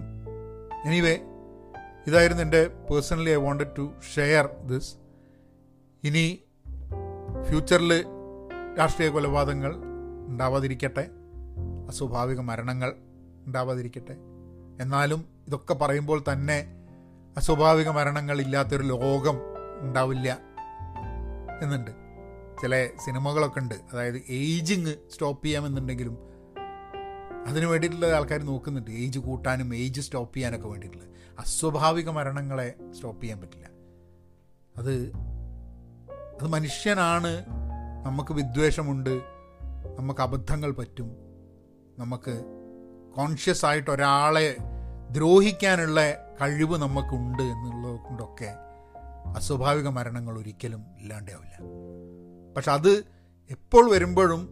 [0.87, 1.19] എനിവേ
[2.07, 4.95] ഇതായിരുന്നു എന്റെ personally I wanted to share this
[6.05, 6.39] ഇനി
[7.49, 8.05] ഫ്യൂച്ചറിൽ
[8.79, 9.75] രാഷ്ട്രീയ കൊലപാതകങ്ങൾ
[10.29, 11.09] ഉണ്ടാവാതിരിക്കട്ടെ.
[11.89, 12.93] അസ്വാഭാവിക മരണങ്ങൾ
[13.47, 14.32] ഉണ്ടാവാതിരിക്കട്ടെ.
[14.81, 16.67] എന്നാലും ഇതൊക്കെ പറയുമ്പോൾ തന്നെ
[17.37, 19.39] അസ്വാഭാവിക മരണങ്ങൾ ഇല്ലാത്തൊരു ലോകം
[19.81, 20.39] ഉണ്ടാവില്ല
[21.63, 21.91] എന്നുണ്ട്.
[22.63, 23.75] ചില സിനിമകളൊക്കെ ഉണ്ട്.
[23.93, 26.19] അതായത് ഏജിങ് സ്റ്റോപ്പ് ചെയ്യാമെന്നുണ്ടെങ്കിലും
[27.47, 28.91] അതിന് വേണ്ടിയിട്ടുള്ള ആൾക്കാർ നോക്കുന്നുണ്ട്.
[28.91, 33.69] ഏജ് കൂട്ടാനും ഏജ് സ്റ്റോപ്പ് ചെയ്യാനൊക്കെ വേണ്ടിയിട്ടുള്ളത് അസ്വാഭാവിക മരണങ്ങളെ സ്റ്റോപ്പ് ചെയ്യാൻ പറ്റില്ല.
[34.77, 35.13] അത്
[36.41, 37.47] അത് മനുഷ്യനാണ്.
[38.05, 39.21] നമുക്ക് വിദ്വേഷമുണ്ട്.
[39.99, 41.17] നമുക്ക് അബദ്ധങ്ങൾ പറ്റും.
[41.99, 42.62] നമുക്ക്
[43.17, 44.57] കോൺഷ്യസ് ആയിട്ട് ഒരാളെ
[45.11, 48.51] ദ്രോഹിക്കാനുള്ള കഴിവ് നമുക്കുണ്ട് എന്നുള്ളത് കൊണ്ടൊക്കെ
[49.37, 51.55] അസ്വാഭാവിക മരണങ്ങൾ ഒരിക്കലും ഇല്ലാണ്ടാവില്ല.
[52.57, 53.05] പക്ഷെ അത്
[53.51, 54.49] എപ്പോൾ വരുമ്പോഴും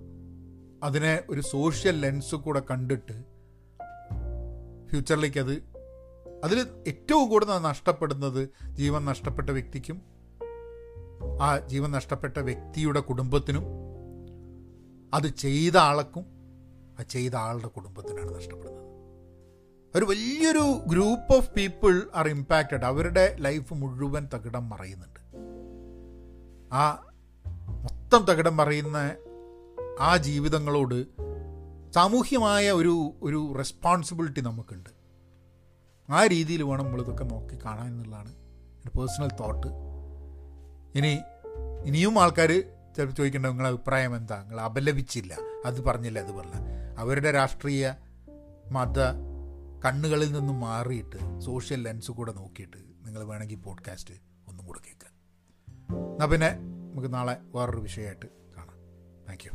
[0.82, 3.24] അതിനെ ഒരു സോഷ്യൽ ലെൻസ് കൂടെ കണ്ടിട്ട്
[4.90, 5.70] ഫ്യൂച്ചറിലേക്ക് അത്
[6.44, 10.02] അതിൽ ഏറ്റവും കൂടുതൽ നഷ്ടപ്പെടുന്നത് ജീവൻ നഷ്ടപ്പെട്ട വ്യക്തിക്കും
[11.42, 13.64] ആ ജീവൻ നഷ്ടപ്പെട്ട വ്യക്തിയുടെ കുടുംബത്തിനും
[15.14, 16.39] അത് ചെയ്ത ആൾക്കും
[17.00, 18.90] ആ ചെയ്ത ആളുടെ കുടുംബത്തിനാണ് നഷ്ടപ്പെടുന്നത്.
[19.96, 25.20] ഒരു വലിയൊരു group of people are impacted അവരുടെ ലൈഫ് മുഴുവൻ തകിടം മറയുന്നുണ്ട്.
[26.74, 27.06] ആ
[27.68, 29.16] മൊത്തം തകിടം മറയുന്ന
[30.00, 31.06] ആ ജീവിതങ്ങളോട്
[31.94, 34.90] സാമൂഹ്യമായ ഒരു ഒരു റെസ്പോൺസിബിലിറ്റി നമുക്കുണ്ട്.
[36.10, 39.66] ആ രീതിയിൽ വേണം നമ്മളിതൊക്കെ നോക്കി കാണാൻ എന്നുള്ളതാണ് എന്റെ പേഴ്സണൽ തോട്ട്
[40.98, 41.18] ഇനി
[41.84, 44.42] ഇനിയും ആൾക്കാർ ചിലപ്പോൾ ചോദിക്കേണ്ട നിങ്ങളെ അഭിപ്രായം എന്താ?
[44.42, 45.36] നിങ്ങൾ അപലപിച്ചില്ല.
[45.64, 46.60] അത് പറഞ്ഞില്ല അത് പറഞ്ഞില്ല.
[46.98, 47.94] അവരുടെ രാഷ്ട്രീയ
[48.70, 48.98] മത
[49.84, 54.14] കണ്ണുകളിൽ നിന്നും മാറിയിട്ട് സോഷ്യൽ ലെൻസ് കൂടെ നോക്കിയിട്ട് നിങ്ങൾ വേണമെങ്കിൽ പോഡ്കാസ്റ്റ്
[54.48, 55.08] ഒന്നും കൂടെ കേൾക്കുക
[56.12, 56.50] എന്നാൽ പിന്നെ
[56.92, 58.76] നമുക്ക് നാളെ വേറൊരു വിഷയമായിട്ട് കാണാം.
[59.28, 59.50] Thank you